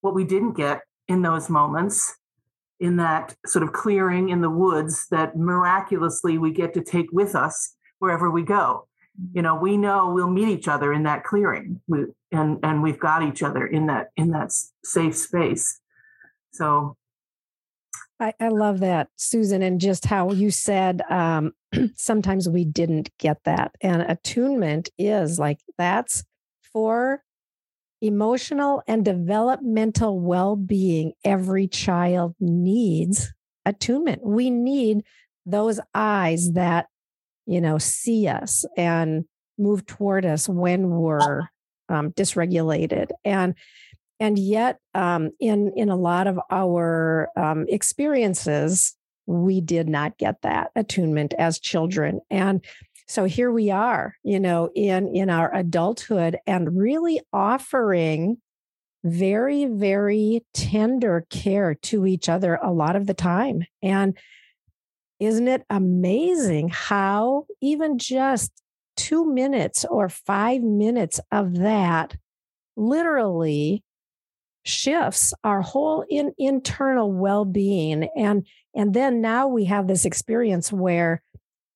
what 0.01 0.15
we 0.15 0.25
didn't 0.25 0.55
get 0.55 0.83
in 1.09 1.23
those 1.23 1.51
moments 1.51 2.17
in 2.81 2.97
that 2.97 3.35
sort 3.47 3.63
of 3.63 3.73
clearing 3.73 4.29
in 4.31 4.41
the 4.41 4.51
woods 4.51 5.07
that 5.11 5.37
miraculously 5.37 6.39
we 6.39 6.53
get 6.53 6.75
to 6.75 6.83
take 6.83 7.11
with 7.13 7.35
us 7.35 7.77
wherever 7.99 8.31
we 8.31 8.43
go. 8.43 8.87
You 9.35 9.43
know 9.43 9.55
we 9.55 9.77
know 9.77 10.11
we'll 10.11 10.31
meet 10.31 10.49
each 10.49 10.69
other 10.69 10.93
in 10.93 11.03
that 11.03 11.25
clearing. 11.25 11.81
We, 11.87 12.07
and 12.31 12.59
and 12.63 12.83
we've 12.83 12.99
got 12.99 13.23
each 13.23 13.43
other 13.43 13.67
in 13.67 13.87
that 13.87 14.11
in 14.17 14.31
that 14.31 14.53
safe 14.85 15.17
space. 15.17 15.81
So 16.53 16.97
I, 18.19 18.33
I 18.41 18.49
love 18.49 18.81
that, 18.81 19.09
Susan, 19.17 19.63
and 19.63 19.81
just 19.81 20.07
how 20.07 20.31
you 20.31 20.51
said 20.51 21.03
um, 21.11 21.53
sometimes 21.97 22.49
we 22.49 22.65
didn't 22.65 23.11
get 23.19 23.39
that. 23.45 23.75
And 23.81 24.03
attunement 24.03 24.91
is 24.97 25.39
like 25.39 25.59
that's 25.77 26.25
for 26.73 27.23
emotional 28.03 28.83
and 28.87 29.05
developmental 29.05 30.21
well 30.21 30.57
being, 30.57 31.13
every 31.25 31.69
child 31.69 32.35
needs 32.41 33.33
attunement. 33.65 34.23
We 34.25 34.51
need 34.51 35.05
those 35.47 35.81
eyes 35.95 36.53
that, 36.53 36.87
you 37.47 37.61
know, 37.61 37.79
see 37.79 38.29
us 38.29 38.65
and 38.77 39.25
move 39.57 39.87
toward 39.87 40.27
us 40.27 40.49
when 40.49 40.91
we're 40.91 41.49
um, 41.89 42.11
dysregulated. 42.13 43.11
And 43.25 43.55
and 44.21 44.39
yet, 44.39 44.79
um, 44.95 45.31
in 45.41 45.73
in 45.77 45.89
a 45.89 45.97
lot 45.97 46.27
of 46.27 46.39
our 46.51 47.29
um, 47.37 47.67
experiences, 47.69 48.97
we 49.27 49.61
did 49.61 49.89
not 49.89 50.19
get 50.19 50.43
that 50.43 50.71
attunement 50.77 51.35
as 51.39 51.59
children. 51.59 52.21
And 52.31 52.65
so 53.13 53.25
here 53.25 53.53
we 53.53 53.71
are, 53.71 54.17
you 54.23 54.41
know, 54.41 54.71
in 54.75 55.15
in 55.15 55.29
our 55.29 55.55
adulthood, 55.55 56.39
and 56.47 56.79
really 56.79 57.21
offering 57.31 58.39
very 59.05 59.67
very 59.67 60.47
tender 60.55 61.27
care 61.29 61.75
to 61.75 62.07
each 62.07 62.31
other 62.31 62.59
a 62.63 62.73
lot 62.73 62.97
of 62.97 63.07
the 63.07 63.13
time. 63.13 63.65
And 63.83 64.17
isn't 65.21 65.47
it 65.47 65.63
amazing 65.69 66.71
how 66.71 67.45
even 67.61 67.99
just 67.99 68.51
two 68.97 69.31
minutes 69.31 69.85
or 69.85 70.09
five 70.09 70.63
minutes 70.63 71.21
of 71.31 71.59
that 71.59 72.17
literally 72.77 73.85
shifts 74.65 75.35
our 75.45 75.61
whole 75.61 76.07
in, 76.09 76.33
internal 76.39 77.13
well-being. 77.13 78.09
And 78.17 78.47
and 78.75 78.95
then 78.95 79.21
now 79.21 79.49
we 79.49 79.67
have 79.67 79.87
this 79.87 80.07
experience 80.07 80.73
where 80.73 81.23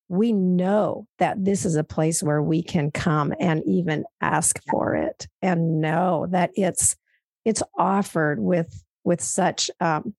we 0.09 0.33
know 0.33 1.07
that 1.19 1.45
this 1.45 1.65
is 1.65 1.75
a 1.75 1.85
place 1.85 2.23
where 2.23 2.43
we 2.43 2.63
can 2.63 2.91
come 2.91 3.35
and 3.41 3.63
even 3.67 4.05
ask 4.21 4.61
for 4.71 4.95
it 4.95 5.27
and 5.43 5.81
know 5.81 6.27
that 6.31 6.51
it's 6.55 6.97
it's 7.45 7.63
offered 7.77 8.39
with 8.41 8.85
with 9.05 9.21
such 9.21 9.71
um 9.81 10.15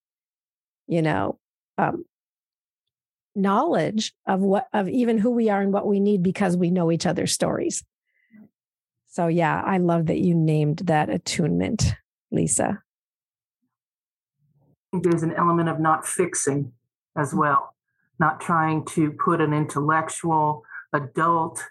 you 0.87 1.01
know 1.01 1.39
um 1.77 2.03
knowledge 3.35 4.13
of 4.25 4.41
what 4.41 4.67
of 4.73 4.89
even 4.89 5.17
who 5.17 5.31
we 5.31 5.49
are 5.49 5.61
and 5.61 5.71
what 5.71 5.87
we 5.87 5.99
need 5.99 6.21
because 6.21 6.57
we 6.57 6.71
know 6.71 6.91
each 6.91 7.05
other's 7.05 7.31
stories. 7.31 7.83
So 9.09 9.27
yeah 9.27 9.63
i 9.65 9.77
love 9.77 10.07
that 10.07 10.19
you 10.19 10.35
named 10.35 10.79
that 10.85 11.09
attunement 11.09 11.93
lisa. 12.31 12.81
There's 14.91 15.23
an 15.23 15.33
element 15.33 15.69
of 15.69 15.79
not 15.79 16.05
fixing 16.05 16.73
as 17.15 17.33
well 17.33 17.73
not 18.19 18.41
trying 18.41 18.85
to 18.85 19.11
put 19.11 19.41
an 19.41 19.53
intellectual 19.53 20.63
adult 20.93 21.63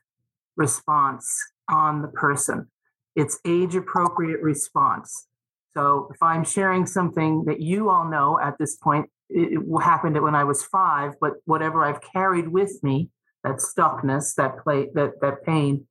response 0.57 1.27
on 1.69 2.03
the 2.03 2.09
person. 2.09 2.69
It's 3.15 3.39
age 3.45 3.75
appropriate 3.75 4.41
response. 4.43 5.27
So 5.75 6.09
if 6.11 6.23
i'm 6.23 6.45
sharing 6.45 6.87
something 6.87 7.45
that 7.45 7.61
you 7.61 7.91
all 7.91 8.09
know 8.09 8.39
at 8.41 8.57
this 8.59 8.77
point 8.77 9.11
it, 9.29 9.61
happened 9.83 10.21
when 10.23 10.35
I 10.35 10.45
was 10.45 10.63
five, 10.63 11.15
but 11.21 11.35
whatever 11.45 11.83
I've 11.83 12.01
carried 12.01 12.49
with 12.49 12.83
me, 12.83 13.11
that 13.45 13.57
stuckness, 13.57 14.35
that 14.37 14.59
play, 14.59 14.89
that 14.95 15.21
that 15.21 15.45
pain, 15.45 15.87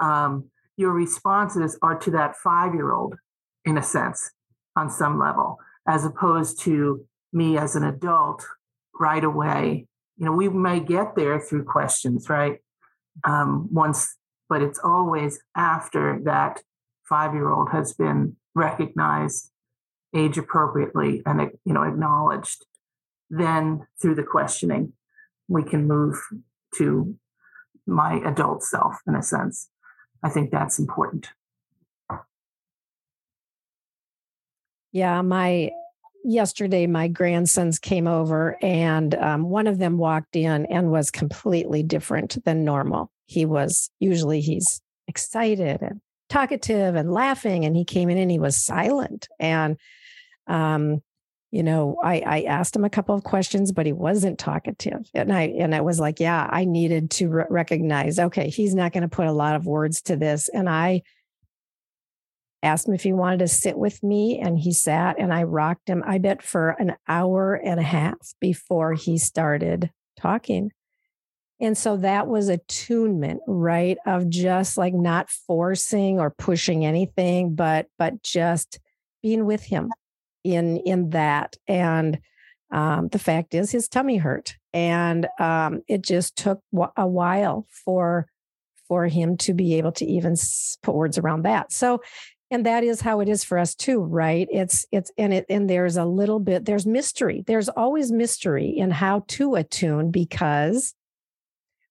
um, 0.00 0.50
your 0.76 0.92
responses 0.92 1.78
are 1.82 1.98
to 1.98 2.10
that 2.12 2.36
five-year-old, 2.36 3.16
in 3.64 3.76
a 3.76 3.82
sense, 3.82 4.30
on 4.76 4.88
some 4.88 5.18
level, 5.18 5.58
as 5.86 6.04
opposed 6.04 6.60
to 6.62 7.04
me 7.32 7.58
as 7.58 7.76
an 7.76 7.84
adult 7.84 8.46
right 9.00 9.24
away. 9.24 9.88
You 10.18 10.26
know, 10.26 10.32
we 10.32 10.48
may 10.48 10.78
get 10.78 11.16
there 11.16 11.40
through 11.40 11.64
questions, 11.64 12.28
right? 12.28 12.58
Um, 13.24 13.68
once, 13.72 14.16
but 14.48 14.62
it's 14.62 14.78
always 14.78 15.40
after 15.56 16.20
that 16.24 16.62
five-year-old 17.08 17.70
has 17.70 17.94
been 17.94 18.36
recognized 18.54 19.50
age 20.14 20.38
appropriately 20.38 21.22
and 21.24 21.40
you 21.64 21.72
know 21.72 21.82
acknowledged 21.82 22.66
then 23.28 23.86
through 24.00 24.14
the 24.14 24.24
questioning 24.24 24.92
we 25.48 25.62
can 25.62 25.86
move 25.86 26.16
to 26.74 27.16
my 27.86 28.20
adult 28.24 28.62
self 28.62 28.96
in 29.06 29.14
a 29.14 29.22
sense 29.22 29.68
i 30.24 30.28
think 30.28 30.50
that's 30.50 30.80
important 30.80 31.28
yeah 34.90 35.22
my 35.22 35.70
yesterday 36.24 36.86
my 36.86 37.08
grandsons 37.08 37.78
came 37.78 38.06
over 38.06 38.56
and 38.62 39.14
um, 39.14 39.44
one 39.44 39.66
of 39.66 39.78
them 39.78 39.98
walked 39.98 40.36
in 40.36 40.66
and 40.66 40.90
was 40.90 41.10
completely 41.10 41.82
different 41.82 42.42
than 42.44 42.64
normal 42.64 43.10
he 43.26 43.46
was 43.46 43.90
usually 44.00 44.40
he's 44.40 44.82
excited 45.08 45.80
and 45.82 46.00
talkative 46.28 46.94
and 46.94 47.12
laughing 47.12 47.64
and 47.64 47.76
he 47.76 47.84
came 47.84 48.08
in 48.10 48.18
and 48.18 48.30
he 48.30 48.38
was 48.38 48.56
silent 48.56 49.28
and 49.38 49.76
um, 50.46 51.00
you 51.50 51.64
know, 51.64 51.96
I, 52.02 52.20
I 52.20 52.42
asked 52.42 52.76
him 52.76 52.84
a 52.84 52.90
couple 52.90 53.14
of 53.14 53.24
questions, 53.24 53.72
but 53.72 53.86
he 53.86 53.92
wasn't 53.92 54.38
talkative. 54.38 55.10
And 55.14 55.32
I, 55.32 55.42
and 55.58 55.74
I 55.74 55.80
was 55.80 55.98
like, 55.98 56.20
yeah, 56.20 56.48
I 56.48 56.64
needed 56.64 57.10
to 57.12 57.28
re- 57.28 57.44
recognize, 57.50 58.18
okay, 58.18 58.48
he's 58.48 58.74
not 58.74 58.92
going 58.92 59.02
to 59.02 59.08
put 59.08 59.26
a 59.26 59.32
lot 59.32 59.56
of 59.56 59.66
words 59.66 60.00
to 60.02 60.16
this. 60.16 60.48
And 60.48 60.68
I 60.68 61.02
asked 62.62 62.88
him 62.88 62.94
if 62.94 63.02
he 63.02 63.12
wanted 63.12 63.40
to 63.40 63.48
sit 63.48 63.78
with 63.78 64.02
me 64.02 64.38
and 64.38 64.58
he 64.58 64.72
sat 64.72 65.16
and 65.18 65.32
I 65.32 65.44
rocked 65.44 65.88
him, 65.88 66.02
I 66.06 66.18
bet 66.18 66.42
for 66.42 66.70
an 66.70 66.96
hour 67.08 67.54
and 67.54 67.80
a 67.80 67.84
half 67.84 68.18
before 68.40 68.94
he 68.94 69.18
started 69.18 69.90
talking. 70.18 70.72
And 71.58 71.76
so 71.76 71.98
that 71.98 72.26
was 72.26 72.48
attunement, 72.48 73.40
right? 73.46 73.98
Of 74.06 74.30
just 74.30 74.78
like 74.78 74.94
not 74.94 75.28
forcing 75.30 76.18
or 76.18 76.30
pushing 76.30 76.86
anything, 76.86 77.54
but, 77.54 77.86
but 77.98 78.22
just 78.22 78.78
being 79.22 79.44
with 79.44 79.62
him 79.62 79.90
in 80.44 80.78
in 80.78 81.10
that 81.10 81.56
and 81.68 82.18
um, 82.72 83.08
the 83.08 83.18
fact 83.18 83.54
is 83.54 83.70
his 83.70 83.88
tummy 83.88 84.16
hurt 84.16 84.56
and 84.72 85.26
um, 85.38 85.82
it 85.88 86.02
just 86.02 86.36
took 86.36 86.60
a 86.96 87.06
while 87.06 87.66
for 87.68 88.26
for 88.88 89.06
him 89.06 89.36
to 89.36 89.52
be 89.52 89.74
able 89.74 89.92
to 89.92 90.06
even 90.06 90.34
put 90.82 90.94
words 90.94 91.18
around 91.18 91.42
that 91.42 91.72
so 91.72 92.00
and 92.50 92.66
that 92.66 92.82
is 92.82 93.00
how 93.00 93.20
it 93.20 93.28
is 93.28 93.44
for 93.44 93.58
us 93.58 93.74
too 93.74 94.00
right 94.00 94.48
it's 94.50 94.86
it's 94.92 95.10
and 95.16 95.32
it 95.32 95.46
and 95.48 95.68
there's 95.68 95.96
a 95.96 96.04
little 96.04 96.38
bit 96.38 96.64
there's 96.64 96.86
mystery 96.86 97.42
there's 97.46 97.68
always 97.68 98.10
mystery 98.10 98.68
in 98.68 98.90
how 98.90 99.24
to 99.28 99.54
attune 99.54 100.10
because 100.10 100.94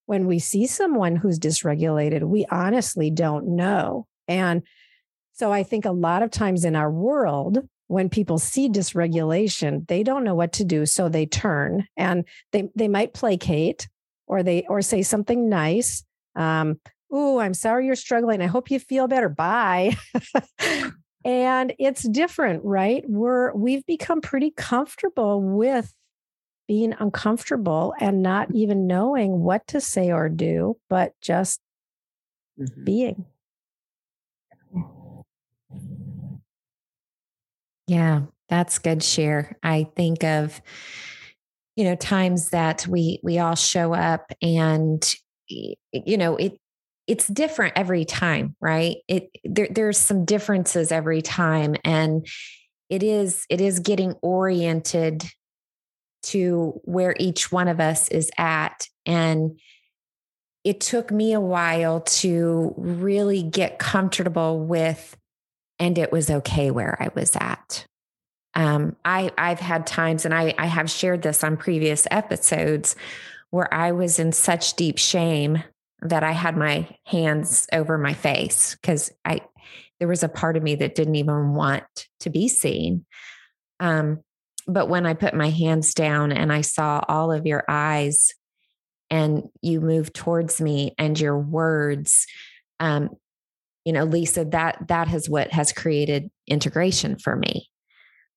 when 0.05 0.25
we 0.25 0.39
see 0.39 0.65
someone 0.65 1.15
who's 1.15 1.39
dysregulated 1.39 2.23
we 2.23 2.45
honestly 2.51 3.09
don't 3.09 3.47
know 3.47 4.05
and 4.27 4.63
so 5.33 5.51
i 5.51 5.63
think 5.63 5.85
a 5.85 5.91
lot 5.91 6.23
of 6.23 6.31
times 6.31 6.65
in 6.65 6.75
our 6.75 6.91
world 6.91 7.67
when 7.89 8.07
people 8.07 8.37
see 8.37 8.69
dysregulation, 8.69 9.85
they 9.87 10.03
don't 10.03 10.23
know 10.23 10.35
what 10.35 10.53
to 10.53 10.63
do. 10.63 10.85
So 10.85 11.09
they 11.09 11.25
turn 11.25 11.87
and 11.97 12.23
they, 12.51 12.69
they 12.75 12.87
might 12.87 13.15
placate 13.15 13.89
or 14.27 14.43
they 14.43 14.63
or 14.69 14.83
say 14.83 15.01
something 15.01 15.49
nice. 15.49 16.03
Um, 16.35 16.79
oh, 17.11 17.39
I'm 17.39 17.53
sorry 17.53 17.85
you're 17.85 17.95
struggling. 17.95 18.41
I 18.41 18.47
hope 18.47 18.71
you 18.71 18.79
feel 18.79 19.07
better. 19.07 19.29
Bye. 19.29 19.97
and 21.25 21.73
it's 21.79 22.03
different, 22.03 22.63
right? 22.63 23.03
We're 23.07 23.53
we've 23.53 23.85
become 23.85 24.21
pretty 24.21 24.51
comfortable 24.51 25.41
with 25.41 25.93
being 26.67 26.93
uncomfortable 26.99 27.93
and 27.99 28.21
not 28.21 28.51
even 28.53 28.85
knowing 28.85 29.39
what 29.39 29.65
to 29.67 29.81
say 29.81 30.11
or 30.11 30.29
do, 30.29 30.77
but 30.87 31.13
just 31.21 31.59
mm-hmm. 32.59 32.83
being. 32.83 33.25
Yeah, 37.87 38.21
that's 38.49 38.77
good 38.77 39.01
Cher. 39.01 39.57
I 39.63 39.87
think 39.95 40.23
of 40.23 40.61
you 41.75 41.85
know 41.85 41.95
times 41.95 42.49
that 42.49 42.85
we 42.87 43.19
we 43.23 43.39
all 43.39 43.55
show 43.55 43.93
up 43.93 44.31
and 44.41 45.03
you 45.47 46.17
know 46.17 46.35
it 46.35 46.59
it's 47.09 47.27
different 47.27 47.73
every 47.75 48.05
time, 48.05 48.55
right? 48.61 48.97
It 49.07 49.31
there, 49.43 49.67
there's 49.69 49.97
some 49.97 50.25
differences 50.25 50.91
every 50.91 51.23
time 51.23 51.75
and 51.83 52.27
it 52.87 53.01
is 53.01 53.45
it 53.49 53.59
is 53.59 53.79
getting 53.79 54.13
oriented 54.21 55.25
to 56.21 56.79
where 56.83 57.15
each 57.19 57.51
one 57.51 57.67
of 57.67 57.79
us 57.79 58.09
is 58.09 58.29
at 58.37 58.87
and 59.07 59.59
it 60.63 60.81
took 60.81 61.09
me 61.09 61.33
a 61.33 61.39
while 61.39 62.01
to 62.01 62.75
really 62.77 63.41
get 63.41 63.79
comfortable 63.79 64.59
with 64.59 65.17
and 65.79 65.97
it 65.97 66.11
was 66.11 66.29
okay 66.29 66.69
where 66.69 66.95
I 67.01 67.09
was 67.15 67.35
at. 67.37 67.87
Um, 68.53 68.95
I 69.03 69.31
I've 69.35 69.59
had 69.59 69.87
times, 69.87 70.25
and 70.25 70.33
I 70.33 70.53
I 70.57 70.67
have 70.67 70.91
shared 70.91 71.23
this 71.23 71.43
on 71.43 71.57
previous 71.57 72.05
episodes, 72.11 72.95
where 73.49 73.71
I 73.73 73.93
was 73.93 74.19
in 74.19 74.31
such 74.31 74.75
deep 74.75 74.97
shame 74.97 75.63
that 76.01 76.23
I 76.23 76.31
had 76.31 76.57
my 76.57 76.87
hands 77.05 77.67
over 77.73 77.97
my 77.97 78.13
face 78.13 78.75
because 78.75 79.11
I 79.25 79.41
there 79.99 80.07
was 80.07 80.23
a 80.23 80.29
part 80.29 80.55
of 80.55 80.63
me 80.63 80.75
that 80.75 80.95
didn't 80.95 81.15
even 81.15 81.53
want 81.53 81.83
to 82.21 82.29
be 82.29 82.47
seen. 82.47 83.05
Um, 83.81 84.21
but 84.65 84.87
when 84.87 85.05
I 85.05 85.13
put 85.13 85.33
my 85.33 85.49
hands 85.49 85.93
down 85.93 86.31
and 86.31 86.53
I 86.53 86.61
saw 86.61 87.03
all 87.07 87.33
of 87.33 87.45
your 87.45 87.65
eyes 87.67 88.33
and 89.09 89.43
you 89.61 89.81
moved 89.81 90.13
towards 90.13 90.61
me 90.61 90.95
and 90.97 91.19
your 91.19 91.37
words 91.37 92.27
um, 92.79 93.09
you 93.85 93.93
know, 93.93 94.03
Lisa, 94.03 94.45
that 94.45 94.87
that 94.87 95.07
has 95.07 95.29
what 95.29 95.51
has 95.51 95.71
created 95.71 96.29
integration 96.47 97.17
for 97.17 97.35
me. 97.35 97.69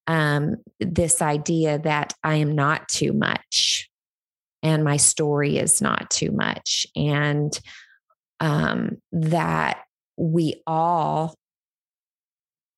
Um, 0.06 0.56
this 0.80 1.22
idea 1.22 1.78
that 1.80 2.14
I 2.24 2.36
am 2.36 2.54
not 2.54 2.88
too 2.88 3.12
much 3.12 3.90
and 4.62 4.84
my 4.84 4.96
story 4.96 5.58
is 5.58 5.80
not 5.80 6.10
too 6.10 6.30
much. 6.30 6.86
And 6.94 7.58
um, 8.40 8.98
that 9.12 9.84
we 10.16 10.62
all 10.66 11.34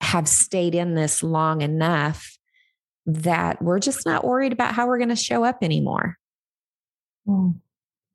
have 0.00 0.28
stayed 0.28 0.74
in 0.74 0.94
this 0.94 1.22
long 1.22 1.62
enough 1.62 2.38
that 3.06 3.60
we're 3.60 3.80
just 3.80 4.06
not 4.06 4.24
worried 4.24 4.52
about 4.52 4.74
how 4.74 4.86
we're 4.86 4.98
going 4.98 5.08
to 5.08 5.16
show 5.16 5.44
up 5.44 5.58
anymore. 5.62 6.16
Mm. 7.26 7.60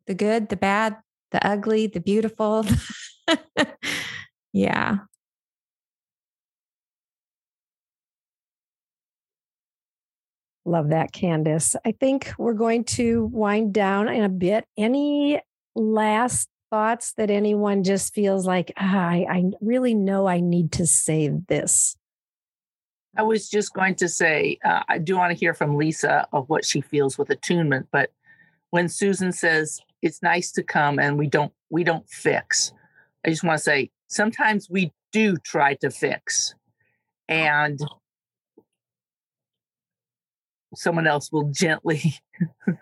The 0.08 0.13
good, 0.13 0.49
the 0.49 0.55
bad, 0.55 0.97
the 1.32 1.45
ugly, 1.45 1.88
the 1.88 1.99
beautiful. 1.99 2.65
yeah. 4.53 4.99
Love 10.65 10.89
that, 10.89 11.12
Kandace. 11.13 11.76
I 11.86 11.93
think 11.93 12.32
we're 12.38 12.54
going 12.54 12.84
to 12.86 13.26
wind 13.26 13.74
down 13.74 14.08
in 14.08 14.24
a 14.24 14.30
bit. 14.30 14.65
Any 14.78 15.41
last 15.76 16.50
thoughts 16.69 17.13
that 17.13 17.30
anyone 17.32 17.84
just 17.84 18.13
feels 18.13 18.45
like, 18.45 18.72
ah, 18.78 19.08
I, 19.10 19.26
I 19.30 19.43
really 19.62 19.95
know 19.95 20.28
I 20.28 20.39
need 20.39 20.72
to 20.74 20.86
say 20.86 21.30
this? 21.48 21.95
I 23.17 23.24
was 23.24 23.50
just 23.50 23.74
going 23.74 23.95
to 23.95 24.08
say, 24.08 24.60
uh, 24.63 24.84
I 24.88 24.98
do 25.00 25.17
want 25.17 25.32
to 25.32 25.38
hear 25.38 25.54
from 25.54 25.76
Lisa 25.76 26.28
of 26.32 26.48
what 26.50 26.63
she 26.63 26.82
feels 26.82 27.17
with 27.17 27.30
attunement. 27.32 27.88
But 27.91 28.12
when 28.69 28.88
Susan 28.88 29.32
says 29.32 29.80
it's 30.02 30.22
nice 30.22 30.52
to 30.52 30.63
come 30.63 31.00
and 31.00 31.17
we 31.17 31.28
don't 31.28 31.52
we 31.72 31.84
don't 31.84 32.08
fix, 32.10 32.72
I 33.26 33.30
just 33.30 33.43
want 33.43 33.58
to 33.58 33.63
say 33.63 33.89
sometimes 34.08 34.69
we 34.69 34.93
do 35.12 35.38
try 35.38 35.74
to 35.76 35.89
fix, 35.89 36.54
and 37.28 37.80
someone 40.75 41.08
else 41.08 41.32
will 41.32 41.49
gently 41.51 42.15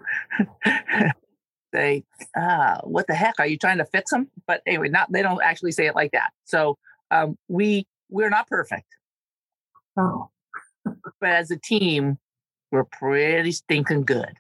say, 1.74 2.04
ah, 2.36 2.80
what 2.84 3.08
the 3.08 3.16
heck? 3.16 3.36
Are 3.40 3.48
you 3.48 3.58
trying 3.58 3.78
to 3.78 3.86
fix 3.86 4.12
them? 4.12 4.30
But 4.46 4.62
anyway, 4.66 4.90
not 4.90 5.12
they 5.12 5.22
don't 5.22 5.42
actually 5.44 5.72
say 5.72 5.88
it 5.88 5.96
like 5.96 6.12
that. 6.12 6.32
So 6.46 6.78
um, 7.12 7.38
we 7.48 7.88
we're 8.10 8.30
not 8.30 8.48
perfect. 8.48 8.88
Oh. 9.98 10.30
but 10.86 11.30
as 11.30 11.50
a 11.52 11.58
team, 11.58 12.20
we're 12.72 12.84
pretty 12.84 13.52
stinking 13.52 14.04
good. 14.04 14.38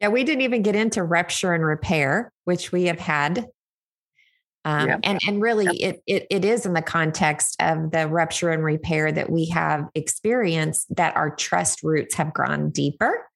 Yeah, 0.00 0.08
we 0.08 0.24
didn't 0.24 0.42
even 0.42 0.62
get 0.62 0.74
into 0.74 1.02
rupture 1.02 1.52
and 1.52 1.64
repair, 1.64 2.32
which 2.44 2.72
we 2.72 2.84
have 2.84 2.98
had. 2.98 3.46
Um, 4.64 4.88
yep. 4.88 5.00
and, 5.04 5.18
and 5.26 5.40
really 5.40 5.64
yep. 5.64 5.94
it, 5.94 6.02
it, 6.06 6.26
it 6.30 6.44
is 6.44 6.66
in 6.66 6.74
the 6.74 6.82
context 6.82 7.56
of 7.60 7.92
the 7.92 8.06
rupture 8.06 8.50
and 8.50 8.62
repair 8.62 9.10
that 9.10 9.30
we 9.30 9.46
have 9.46 9.88
experienced 9.94 10.94
that 10.96 11.16
our 11.16 11.34
trust 11.34 11.82
roots 11.82 12.14
have 12.16 12.34
gone 12.34 12.68
deeper 12.70 13.26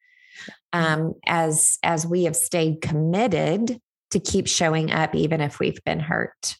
um, 0.74 1.14
as 1.26 1.78
as 1.82 2.06
we 2.06 2.24
have 2.24 2.36
stayed 2.36 2.82
committed 2.82 3.80
to 4.10 4.20
keep 4.20 4.46
showing 4.46 4.92
up 4.92 5.14
even 5.14 5.40
if 5.40 5.58
we've 5.58 5.82
been 5.84 6.00
hurt 6.00 6.56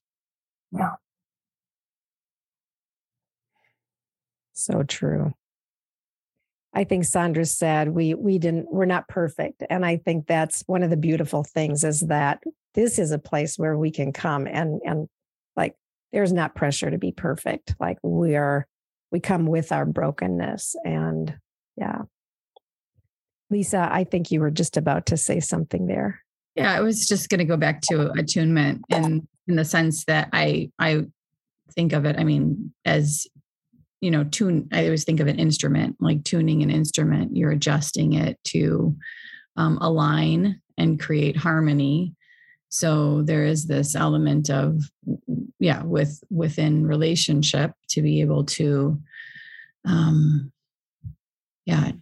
yeah 0.72 0.92
so 4.54 4.82
true 4.82 5.34
i 6.74 6.84
think 6.84 7.04
sandra 7.04 7.44
said 7.44 7.88
we 7.88 8.14
we 8.14 8.38
didn't 8.38 8.66
we're 8.72 8.84
not 8.84 9.08
perfect 9.08 9.62
and 9.70 9.84
i 9.84 9.96
think 9.96 10.26
that's 10.26 10.62
one 10.66 10.82
of 10.82 10.90
the 10.90 10.96
beautiful 10.96 11.44
things 11.44 11.84
is 11.84 12.00
that 12.00 12.42
this 12.74 12.98
is 12.98 13.10
a 13.12 13.18
place 13.18 13.58
where 13.58 13.76
we 13.76 13.90
can 13.90 14.12
come 14.12 14.46
and 14.46 14.80
and 14.84 15.08
like 15.56 15.74
there's 16.12 16.32
not 16.32 16.54
pressure 16.54 16.90
to 16.90 16.98
be 16.98 17.12
perfect 17.12 17.74
like 17.80 17.98
we 18.02 18.36
are 18.36 18.66
we 19.10 19.20
come 19.20 19.46
with 19.46 19.72
our 19.72 19.86
brokenness 19.86 20.74
and 20.84 21.36
yeah 21.76 22.02
Lisa, 23.50 23.88
I 23.90 24.04
think 24.04 24.30
you 24.30 24.40
were 24.40 24.50
just 24.50 24.76
about 24.76 25.06
to 25.06 25.16
say 25.16 25.38
something 25.38 25.86
there. 25.86 26.20
Yeah, 26.56 26.72
I 26.72 26.80
was 26.80 27.06
just 27.06 27.28
going 27.28 27.38
to 27.38 27.44
go 27.44 27.56
back 27.56 27.80
to 27.82 28.10
attunement 28.12 28.82
in 28.88 29.26
in 29.46 29.56
the 29.56 29.64
sense 29.64 30.04
that 30.06 30.28
I 30.32 30.70
I 30.78 31.04
think 31.74 31.92
of 31.92 32.04
it. 32.04 32.16
I 32.18 32.24
mean, 32.24 32.72
as 32.84 33.26
you 34.04 34.10
know, 34.10 34.24
tune. 34.24 34.68
I 34.70 34.84
always 34.84 35.04
think 35.04 35.20
of 35.20 35.28
an 35.28 35.38
instrument 35.38 35.96
like 35.98 36.24
tuning 36.24 36.62
an 36.62 36.70
instrument. 36.70 37.34
You're 37.34 37.52
adjusting 37.52 38.12
it 38.12 38.38
to 38.48 38.94
um, 39.56 39.78
align 39.80 40.60
and 40.76 41.00
create 41.00 41.38
harmony. 41.38 42.14
So 42.68 43.22
there 43.22 43.46
is 43.46 43.66
this 43.66 43.94
element 43.94 44.50
of 44.50 44.82
yeah, 45.58 45.82
with 45.84 46.22
within 46.30 46.86
relationship 46.86 47.72
to 47.92 48.02
be 48.02 48.20
able 48.20 48.44
to 48.44 49.00
um, 49.86 50.52
yeah 51.64 51.92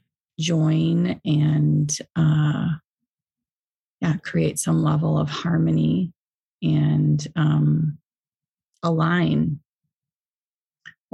join 0.40 1.20
and 1.24 1.96
uh, 2.16 2.66
yeah, 4.00 4.16
create 4.24 4.58
some 4.58 4.82
level 4.82 5.18
of 5.20 5.30
harmony 5.30 6.12
and 6.64 7.24
um, 7.36 7.98
align. 8.82 9.60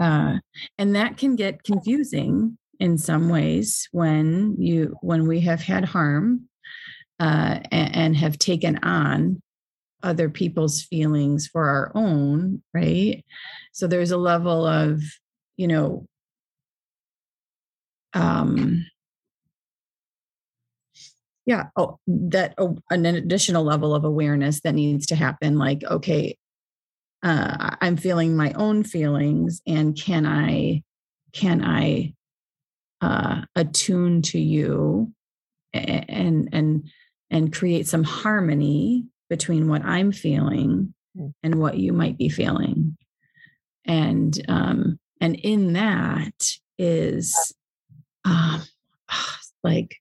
Uh, 0.01 0.39
and 0.79 0.95
that 0.95 1.17
can 1.17 1.37
get 1.37 1.65
confusing 1.65 2.57
in 2.81 2.97
some 2.97 3.29
ways 3.29 3.89
when 3.91 4.55
you 4.59 4.97
when 5.03 5.27
we 5.27 5.41
have 5.41 5.61
had 5.61 5.85
harm 5.85 6.49
uh, 7.19 7.59
and, 7.73 7.97
and 7.97 8.17
have 8.17 8.39
taken 8.39 8.79
on 8.85 9.43
other 10.03 10.29
people's 10.29 10.83
feelings 10.83 11.49
for 11.49 11.69
our 11.69 11.91
own, 11.95 12.63
right? 12.73 13.25
So 13.73 13.89
there's 13.89 14.13
a 14.13 14.17
level 14.17 14.65
of, 14.65 15.03
you 15.57 15.67
know, 15.67 16.07
um, 18.15 18.85
yeah 21.49 21.65
oh 21.77 21.99
that 22.07 22.55
oh, 22.59 22.77
an 22.91 23.07
additional 23.07 23.65
level 23.65 23.95
of 23.95 24.05
awareness 24.05 24.61
that 24.61 24.75
needs 24.75 25.07
to 25.07 25.17
happen 25.17 25.57
like 25.57 25.83
okay 25.85 26.37
uh, 27.23 27.77
i'm 27.81 27.97
feeling 27.97 28.37
my 28.37 28.53
own 28.53 28.85
feelings 28.85 29.61
and 29.67 29.97
can 29.97 30.27
i 30.27 30.83
can 31.33 31.65
i 31.65 32.13
uh, 33.01 33.43
attune 33.55 34.23
to 34.23 34.41
you 34.41 35.13
and 35.73 36.49
and 36.53 36.91
and 37.31 37.53
create 37.53 37.87
some 37.87 38.03
harmony 38.03 39.05
between 39.29 39.69
what 39.69 39.85
i'm 39.85 40.11
feeling 40.13 40.93
mm. 41.17 41.33
and 41.43 41.55
what 41.57 41.77
you 41.77 41.93
might 41.93 42.17
be 42.17 42.29
feeling 42.29 42.97
and 43.85 44.45
um 44.49 44.99
and 45.21 45.37
in 45.37 45.75
that 45.75 46.33
is 46.79 47.53
um 48.25 48.63
like 49.63 49.97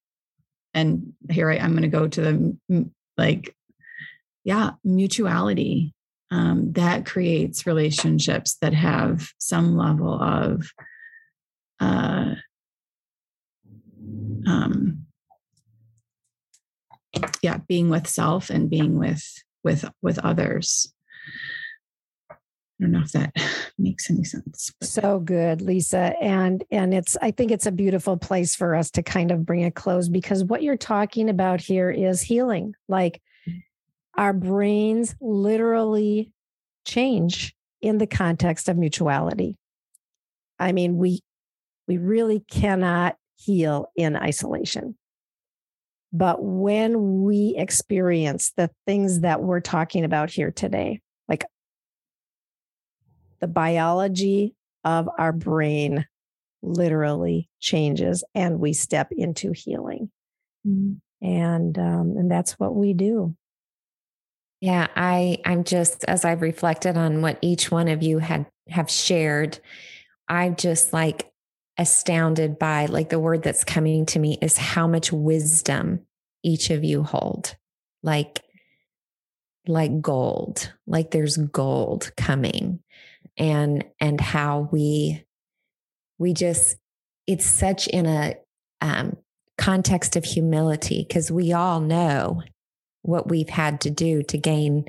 and 0.74 1.14
here 1.30 1.50
I, 1.50 1.58
i'm 1.58 1.72
going 1.72 1.84
to 1.84 1.88
go 1.88 2.08
to 2.08 2.22
the 2.22 2.90
like 3.18 3.56
yeah 4.44 4.72
mutuality 4.84 5.94
um, 6.32 6.74
that 6.74 7.06
creates 7.06 7.66
relationships 7.66 8.58
that 8.62 8.74
have 8.74 9.30
some 9.38 9.78
level 9.78 10.22
of 10.22 10.70
uh, 11.80 12.36
um, 14.46 15.06
yeah 17.42 17.58
being 17.68 17.90
with 17.90 18.08
self 18.08 18.50
and 18.50 18.70
being 18.70 18.98
with 18.98 19.24
with 19.64 19.86
with 20.02 20.20
others 20.20 20.94
I 22.80 22.84
don't 22.84 22.92
know 22.92 23.02
if 23.02 23.12
that 23.14 23.34
makes 23.78 24.10
any 24.10 24.24
sense. 24.24 24.72
But. 24.80 24.88
So 24.88 25.20
good, 25.20 25.62
Lisa. 25.62 26.14
And 26.22 26.64
and 26.72 26.94
it's 26.94 27.18
I 27.22 27.32
think 27.32 27.52
it's 27.52 27.66
a 27.66 27.72
beautiful 27.72 28.18
place 28.18 28.56
for 28.56 28.76
us 28.76 28.92
to 28.92 29.04
kind 29.04 29.32
of 29.32 29.46
bring 29.46 29.66
a 29.66 29.72
close 29.72 30.10
because 30.10 30.44
what 30.44 30.62
you're 30.62 30.78
talking 30.78 31.30
about 31.30 31.60
here 31.60 31.90
is 31.90 32.22
healing. 32.22 32.76
Like 32.88 33.22
our 34.18 34.34
brains 34.34 35.16
literally 35.22 36.32
change 36.86 37.54
in 37.82 37.98
the 37.98 38.08
context 38.08 38.70
of 38.70 38.78
mutuality. 38.78 39.56
I 40.60 40.72
mean, 40.72 40.98
we 40.98 41.22
we 41.88 41.98
really 41.98 42.42
cannot 42.52 43.16
heal 43.36 43.88
in 43.96 44.16
isolation. 44.16 44.98
But 46.12 46.42
when 46.42 47.24
we 47.24 47.54
experience 47.58 48.54
the 48.58 48.70
things 48.86 49.22
that 49.22 49.42
we're 49.42 49.60
talking 49.62 50.04
about 50.04 50.32
here 50.32 50.52
today, 50.52 51.02
like 51.28 51.46
the 53.40 53.48
biology 53.48 54.56
of 54.84 55.10
our 55.18 55.34
brain 55.34 56.06
literally 56.62 57.50
changes 57.60 58.24
and 58.34 58.60
we 58.60 58.74
step 58.74 59.12
into 59.12 59.52
healing. 59.52 60.10
Mm-hmm. 60.66 60.94
And 61.26 61.78
um, 61.78 62.16
and 62.18 62.32
that's 62.32 62.54
what 62.54 62.76
we 62.76 62.94
do. 62.94 63.36
Yeah, 64.60 64.88
I 64.96 65.38
I'm 65.46 65.64
just 65.64 66.04
as 66.06 66.26
I've 66.26 66.42
reflected 66.42 66.98
on 66.98 67.22
what 67.22 67.38
each 67.42 67.70
one 67.72 67.88
of 67.88 68.02
you 68.02 68.20
had 68.20 68.48
have 68.70 68.90
shared, 68.90 69.60
I'm 70.28 70.56
just 70.56 70.94
like 70.94 71.32
astounded 71.78 72.58
by 72.58 72.88
like 72.88 73.10
the 73.10 73.20
word 73.20 73.44
that's 73.44 73.64
coming 73.64 74.06
to 74.08 74.20
me 74.20 74.38
is 74.42 74.58
how 74.58 74.88
much 74.88 75.14
wisdom 75.14 76.02
each 76.44 76.72
of 76.72 76.84
you 76.84 77.04
hold. 77.04 77.56
Like 78.02 78.42
like 79.68 80.02
gold, 80.02 80.74
like 80.88 81.12
there's 81.12 81.38
gold 81.38 82.12
coming 82.18 82.80
and 83.38 83.86
and 84.00 84.20
how 84.20 84.70
we 84.72 85.24
we 86.18 86.34
just 86.34 86.78
it's 87.28 87.46
such 87.46 87.88
in 87.88 88.06
a 88.06 88.36
um, 88.82 89.18
context 89.58 90.16
of 90.16 90.24
humility 90.24 91.06
because 91.08 91.32
we 91.32 91.54
all 91.54 91.80
know 91.80 92.42
what 93.08 93.30
we've 93.30 93.50
had 93.50 93.82
to 93.82 93.90
do 93.90 94.22
to 94.22 94.38
gain 94.38 94.86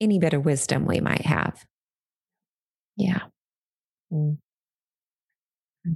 any 0.00 0.18
bit 0.18 0.34
of 0.34 0.44
wisdom 0.44 0.84
we 0.84 1.00
might 1.00 1.24
have. 1.24 1.64
Yeah. 2.96 3.20
Mm. 4.12 4.38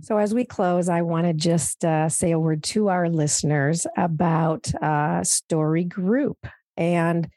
So, 0.00 0.16
as 0.16 0.32
we 0.32 0.46
close, 0.46 0.88
I 0.88 1.02
want 1.02 1.26
to 1.26 1.34
just 1.34 1.84
uh, 1.84 2.08
say 2.08 2.30
a 2.30 2.38
word 2.38 2.62
to 2.64 2.88
our 2.88 3.10
listeners 3.10 3.86
about 3.96 4.74
uh, 4.82 5.22
Story 5.22 5.84
Group. 5.84 6.46
And 6.78 7.28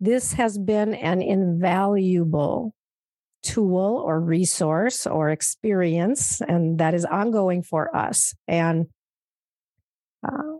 this 0.00 0.32
has 0.32 0.58
been 0.58 0.94
an 0.94 1.22
invaluable 1.22 2.74
tool 3.44 4.02
or 4.04 4.20
resource 4.20 5.06
or 5.06 5.30
experience, 5.30 6.40
and 6.40 6.78
that 6.78 6.94
is 6.94 7.04
ongoing 7.04 7.62
for 7.62 7.94
us. 7.94 8.34
And 8.48 8.86
uh, 10.26 10.54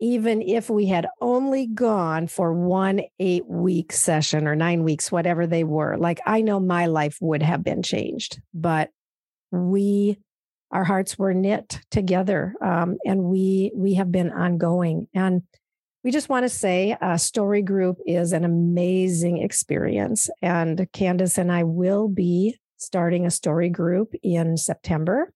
even 0.00 0.42
if 0.42 0.70
we 0.70 0.86
had 0.86 1.06
only 1.20 1.66
gone 1.66 2.26
for 2.28 2.52
one 2.52 3.02
eight 3.18 3.46
week 3.46 3.92
session 3.92 4.46
or 4.46 4.54
nine 4.54 4.84
weeks, 4.84 5.10
whatever 5.10 5.46
they 5.46 5.64
were, 5.64 5.96
like 5.96 6.20
I 6.26 6.40
know 6.40 6.60
my 6.60 6.86
life 6.86 7.18
would 7.20 7.42
have 7.42 7.64
been 7.64 7.82
changed, 7.82 8.40
but 8.54 8.90
we 9.50 10.18
our 10.70 10.84
hearts 10.84 11.18
were 11.18 11.32
knit 11.32 11.80
together 11.90 12.54
um, 12.62 12.98
and 13.04 13.24
we 13.24 13.72
we 13.74 13.94
have 13.94 14.12
been 14.12 14.30
ongoing. 14.30 15.08
And 15.14 15.42
we 16.04 16.12
just 16.12 16.28
want 16.28 16.44
to 16.44 16.48
say 16.48 16.96
uh, 17.00 17.16
story 17.16 17.62
group 17.62 17.98
is 18.06 18.32
an 18.32 18.44
amazing 18.44 19.38
experience 19.38 20.30
and 20.40 20.78
kandace 20.92 21.38
and 21.38 21.52
i 21.52 21.64
will 21.64 22.08
be 22.08 22.56
starting 22.76 23.26
a 23.26 23.30
story 23.30 23.68
group 23.68 24.14
in 24.22 24.56
september 24.56 25.32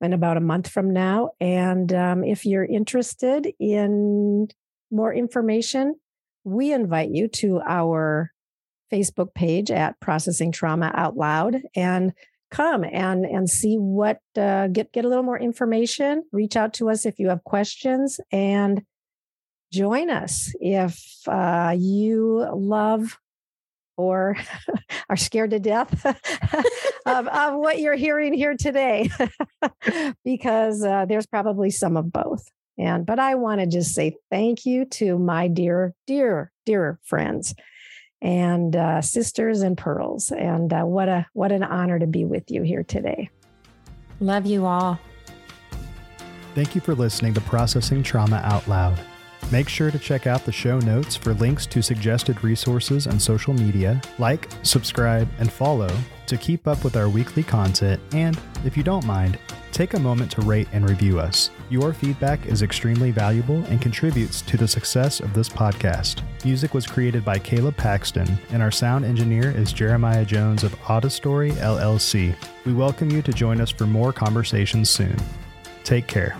in 0.00 0.12
about 0.12 0.36
a 0.36 0.40
month 0.40 0.68
from 0.68 0.92
now. 0.92 1.30
And 1.40 1.92
um, 1.92 2.24
if 2.24 2.44
you're 2.44 2.64
interested 2.64 3.48
in 3.58 4.48
more 4.90 5.12
information 5.12 5.94
we 6.46 6.72
invite 6.72 7.10
you 7.10 7.26
to 7.26 7.60
our 7.66 8.32
facebook 8.92 9.34
page 9.34 9.72
at 9.72 9.98
processing 9.98 10.52
trauma 10.52 10.92
out 10.94 11.16
loud 11.16 11.60
and 11.74 12.12
come 12.52 12.84
and 12.84 13.26
and 13.26 13.50
see 13.50 13.74
what 13.74 14.20
uh, 14.38 14.68
get 14.68 14.92
get 14.92 15.04
a 15.04 15.08
little 15.08 15.24
more 15.24 15.38
information. 15.38 16.22
Reach 16.30 16.54
out 16.54 16.72
to 16.74 16.88
us 16.88 17.04
if 17.04 17.18
you 17.18 17.28
have 17.30 17.42
questions 17.42 18.20
and 18.30 18.82
join 19.72 20.08
us. 20.08 20.54
If 20.60 21.02
uh, 21.26 21.74
you 21.76 22.48
love 22.54 23.18
or 23.96 24.36
are 25.08 25.16
scared 25.16 25.50
to 25.50 25.58
death 25.58 26.04
of, 27.06 27.28
of, 27.28 27.54
what 27.54 27.78
you're 27.78 27.94
hearing 27.94 28.32
here 28.32 28.56
today 28.56 29.10
because 30.24 30.82
uh, 30.82 31.04
there's 31.06 31.26
probably 31.26 31.70
some 31.70 31.96
of 31.96 32.12
both 32.12 32.48
and 32.78 33.06
but 33.06 33.18
i 33.18 33.34
want 33.34 33.60
to 33.60 33.66
just 33.66 33.94
say 33.94 34.14
thank 34.30 34.66
you 34.66 34.84
to 34.84 35.18
my 35.18 35.48
dear 35.48 35.94
dear 36.06 36.52
dear 36.64 36.98
friends 37.02 37.54
and 38.22 38.74
uh, 38.74 39.02
sisters 39.02 39.60
and 39.62 39.76
pearls. 39.76 40.30
And 40.30 40.72
uh, 40.72 40.82
what 40.82 41.08
a 41.08 41.26
what 41.32 41.52
an 41.52 41.62
honor 41.62 41.98
to 41.98 42.06
be 42.06 42.24
with 42.24 42.50
you 42.50 42.62
here 42.62 42.82
today. 42.82 43.30
Love 44.20 44.46
you 44.46 44.66
all. 44.66 44.98
Thank 46.54 46.74
you 46.74 46.80
for 46.80 46.94
listening 46.94 47.34
to 47.34 47.40
Processing 47.42 48.02
Trauma 48.02 48.40
Out 48.44 48.66
Loud. 48.66 48.98
Make 49.52 49.68
sure 49.68 49.92
to 49.92 49.98
check 49.98 50.26
out 50.26 50.44
the 50.44 50.50
show 50.50 50.80
notes 50.80 51.14
for 51.14 51.32
links 51.34 51.66
to 51.66 51.80
suggested 51.80 52.42
resources 52.42 53.06
and 53.06 53.22
social 53.22 53.54
media. 53.54 54.02
Like, 54.18 54.48
subscribe, 54.64 55.28
and 55.38 55.52
follow 55.52 55.88
to 56.26 56.36
keep 56.36 56.66
up 56.66 56.82
with 56.82 56.96
our 56.96 57.08
weekly 57.08 57.44
content. 57.44 58.00
And 58.10 58.36
if 58.64 58.76
you 58.76 58.82
don't 58.82 59.06
mind, 59.06 59.38
take 59.70 59.94
a 59.94 60.00
moment 60.00 60.32
to 60.32 60.40
rate 60.40 60.66
and 60.72 60.88
review 60.88 61.20
us. 61.20 61.50
Your 61.70 61.92
feedback 61.92 62.44
is 62.46 62.62
extremely 62.62 63.12
valuable 63.12 63.62
and 63.66 63.80
contributes 63.80 64.42
to 64.42 64.56
the 64.56 64.66
success 64.66 65.20
of 65.20 65.32
this 65.32 65.48
podcast. 65.48 66.22
Music 66.44 66.74
was 66.74 66.84
created 66.84 67.24
by 67.24 67.38
Caleb 67.38 67.76
Paxton, 67.76 68.38
and 68.50 68.60
our 68.60 68.72
sound 68.72 69.04
engineer 69.04 69.52
is 69.52 69.72
Jeremiah 69.72 70.24
Jones 70.24 70.64
of 70.64 70.74
Audistory 70.80 71.52
LLC. 71.52 72.34
We 72.64 72.74
welcome 72.74 73.10
you 73.10 73.22
to 73.22 73.32
join 73.32 73.60
us 73.60 73.70
for 73.70 73.86
more 73.86 74.12
conversations 74.12 74.90
soon. 74.90 75.16
Take 75.84 76.08
care. 76.08 76.36